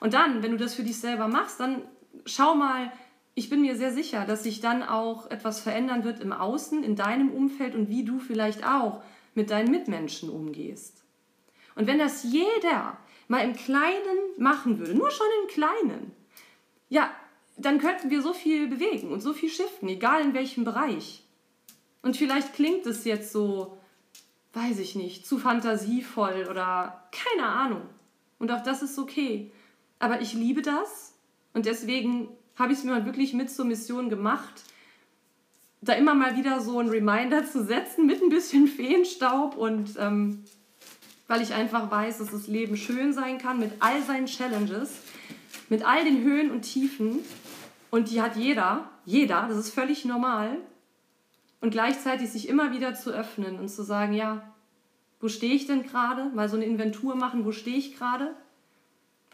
Und 0.00 0.12
dann, 0.12 0.42
wenn 0.42 0.50
du 0.50 0.58
das 0.58 0.74
für 0.74 0.82
dich 0.82 1.00
selber 1.00 1.28
machst, 1.28 1.60
dann 1.60 1.82
schau 2.24 2.54
mal, 2.54 2.92
ich 3.34 3.50
bin 3.50 3.60
mir 3.60 3.76
sehr 3.76 3.92
sicher, 3.92 4.24
dass 4.24 4.44
sich 4.44 4.60
dann 4.60 4.82
auch 4.82 5.30
etwas 5.30 5.60
verändern 5.60 6.04
wird 6.04 6.20
im 6.20 6.32
Außen, 6.32 6.82
in 6.82 6.96
deinem 6.96 7.30
Umfeld 7.30 7.74
und 7.74 7.90
wie 7.90 8.04
du 8.04 8.18
vielleicht 8.18 8.66
auch 8.66 9.02
mit 9.34 9.50
deinen 9.50 9.70
Mitmenschen 9.70 10.30
umgehst. 10.30 11.04
Und 11.74 11.86
wenn 11.86 11.98
das 11.98 12.24
jeder 12.24 12.96
mal 13.28 13.44
im 13.44 13.54
Kleinen 13.54 14.18
machen 14.38 14.78
würde, 14.78 14.94
nur 14.94 15.10
schon 15.10 15.26
im 15.42 15.48
Kleinen, 15.48 16.12
ja, 16.88 17.10
dann 17.58 17.78
könnten 17.78 18.10
wir 18.10 18.22
so 18.22 18.32
viel 18.32 18.68
bewegen 18.68 19.10
und 19.10 19.20
so 19.20 19.32
viel 19.32 19.50
shiften, 19.50 19.88
egal 19.88 20.22
in 20.22 20.34
welchem 20.34 20.64
Bereich. 20.64 21.22
Und 22.02 22.16
vielleicht 22.16 22.54
klingt 22.54 22.86
es 22.86 23.04
jetzt 23.04 23.32
so, 23.32 23.78
weiß 24.52 24.78
ich 24.78 24.94
nicht, 24.94 25.26
zu 25.26 25.38
fantasievoll 25.38 26.46
oder 26.50 27.10
keine 27.12 27.48
Ahnung. 27.48 27.82
Und 28.38 28.50
auch 28.52 28.62
das 28.62 28.82
ist 28.82 28.98
okay. 28.98 29.52
Aber 29.98 30.20
ich 30.20 30.34
liebe 30.34 30.62
das 30.62 31.15
und 31.56 31.64
deswegen 31.64 32.28
habe 32.56 32.74
ich 32.74 32.80
es 32.80 32.84
mir 32.84 33.06
wirklich 33.06 33.32
mit 33.32 33.50
zur 33.50 33.64
Mission 33.64 34.10
gemacht, 34.10 34.62
da 35.80 35.94
immer 35.94 36.14
mal 36.14 36.36
wieder 36.36 36.60
so 36.60 36.78
einen 36.78 36.90
Reminder 36.90 37.46
zu 37.46 37.64
setzen 37.64 38.04
mit 38.04 38.20
ein 38.20 38.28
bisschen 38.28 38.66
Feenstaub 38.68 39.56
und 39.56 39.96
ähm, 39.98 40.44
weil 41.28 41.40
ich 41.40 41.54
einfach 41.54 41.90
weiß, 41.90 42.18
dass 42.18 42.30
das 42.30 42.46
Leben 42.46 42.76
schön 42.76 43.14
sein 43.14 43.38
kann 43.38 43.58
mit 43.58 43.72
all 43.80 44.02
seinen 44.02 44.26
Challenges, 44.26 44.90
mit 45.70 45.82
all 45.82 46.04
den 46.04 46.22
Höhen 46.22 46.50
und 46.50 46.60
Tiefen 46.60 47.20
und 47.90 48.10
die 48.10 48.20
hat 48.20 48.36
jeder, 48.36 48.90
jeder, 49.06 49.46
das 49.48 49.56
ist 49.56 49.70
völlig 49.70 50.04
normal 50.04 50.58
und 51.62 51.70
gleichzeitig 51.70 52.28
sich 52.28 52.50
immer 52.50 52.70
wieder 52.70 52.94
zu 52.94 53.12
öffnen 53.12 53.58
und 53.58 53.70
zu 53.70 53.82
sagen, 53.82 54.12
ja, 54.12 54.54
wo 55.20 55.28
stehe 55.28 55.54
ich 55.54 55.66
denn 55.66 55.84
gerade? 55.84 56.26
Mal 56.34 56.50
so 56.50 56.56
eine 56.56 56.66
Inventur 56.66 57.16
machen, 57.16 57.46
wo 57.46 57.52
stehe 57.52 57.78
ich 57.78 57.96
gerade? 57.96 58.36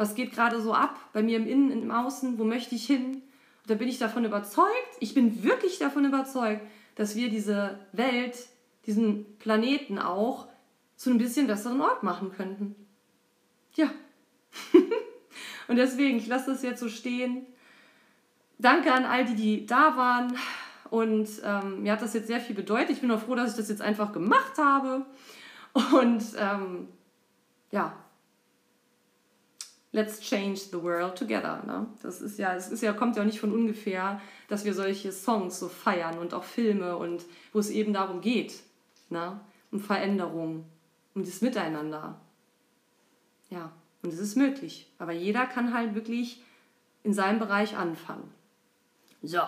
Was 0.02 0.16
geht 0.16 0.32
gerade 0.32 0.60
so 0.60 0.74
ab 0.74 0.98
bei 1.12 1.22
mir 1.22 1.36
im 1.36 1.46
Innen, 1.46 1.70
im 1.70 1.90
Außen, 1.92 2.36
wo 2.36 2.44
möchte 2.44 2.74
ich 2.74 2.84
hin? 2.84 3.14
Und 3.14 3.70
da 3.70 3.74
bin 3.76 3.88
ich 3.88 3.98
davon 3.98 4.24
überzeugt, 4.24 4.96
ich 4.98 5.14
bin 5.14 5.44
wirklich 5.44 5.78
davon 5.78 6.04
überzeugt, 6.04 6.60
dass 6.96 7.14
wir 7.14 7.30
diese 7.30 7.78
Welt, 7.92 8.36
diesen 8.86 9.38
Planeten 9.38 10.00
auch 10.00 10.48
zu 10.96 11.10
einem 11.10 11.20
bisschen 11.20 11.46
besseren 11.46 11.80
Ort 11.80 12.02
machen 12.02 12.32
könnten. 12.32 12.74
Ja. 13.74 13.90
Und 15.68 15.76
deswegen, 15.76 16.18
ich 16.18 16.26
lasse 16.26 16.50
das 16.50 16.62
jetzt 16.62 16.80
so 16.80 16.88
stehen. 16.88 17.46
Danke 18.58 18.92
an 18.92 19.04
all 19.04 19.24
die, 19.24 19.36
die 19.36 19.66
da 19.66 19.96
waren. 19.96 20.36
Und 20.90 21.28
ähm, 21.44 21.82
mir 21.82 21.92
hat 21.92 22.02
das 22.02 22.12
jetzt 22.12 22.26
sehr 22.26 22.40
viel 22.40 22.56
bedeutet. 22.56 22.90
Ich 22.90 23.00
bin 23.00 23.10
auch 23.12 23.20
froh, 23.20 23.36
dass 23.36 23.52
ich 23.52 23.56
das 23.56 23.68
jetzt 23.68 23.82
einfach 23.82 24.12
gemacht 24.12 24.58
habe. 24.58 25.06
Und 25.92 26.24
ähm, 26.36 26.88
ja, 27.70 27.94
let's 29.92 30.20
change 30.20 30.60
the 30.70 30.82
world 30.82 31.16
together. 31.16 31.62
Ne? 31.66 31.86
Das 32.02 32.20
ist 32.20 32.38
ja, 32.38 32.54
es 32.54 32.68
ist 32.68 32.82
ja, 32.82 32.92
kommt 32.92 33.16
ja 33.16 33.22
auch 33.22 33.26
nicht 33.26 33.40
von 33.40 33.52
ungefähr, 33.52 34.20
dass 34.48 34.64
wir 34.64 34.74
solche 34.74 35.12
Songs 35.12 35.58
so 35.58 35.68
feiern 35.68 36.18
und 36.18 36.34
auch 36.34 36.44
Filme 36.44 36.96
und 36.96 37.24
wo 37.52 37.58
es 37.58 37.70
eben 37.70 37.92
darum 37.92 38.20
geht, 38.20 38.60
ne? 39.10 39.38
um 39.70 39.80
Veränderung, 39.80 40.64
um 41.14 41.24
das 41.24 41.42
Miteinander. 41.42 42.18
Ja, 43.50 43.70
und 44.02 44.12
es 44.12 44.18
ist 44.18 44.36
möglich. 44.36 44.90
Aber 44.98 45.12
jeder 45.12 45.46
kann 45.46 45.74
halt 45.74 45.94
wirklich 45.94 46.42
in 47.04 47.12
seinem 47.12 47.38
Bereich 47.38 47.76
anfangen. 47.76 48.32
So, 49.22 49.40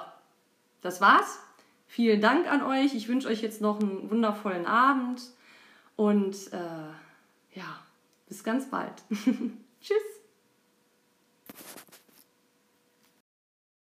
das 0.82 1.01
war's. 1.01 1.38
Vielen 1.86 2.20
Dank 2.20 2.51
an 2.51 2.62
euch. 2.62 2.95
Ich 2.95 3.09
wünsche 3.09 3.28
euch 3.28 3.42
jetzt 3.42 3.61
noch 3.61 3.80
einen 3.80 4.11
wundervollen 4.11 4.66
Abend 4.66 5.22
und 5.97 6.53
äh, 6.53 7.59
ja, 7.59 7.78
bis 8.28 8.45
ganz 8.45 8.68
bald. 8.70 9.03
Tschüss. 9.80 10.14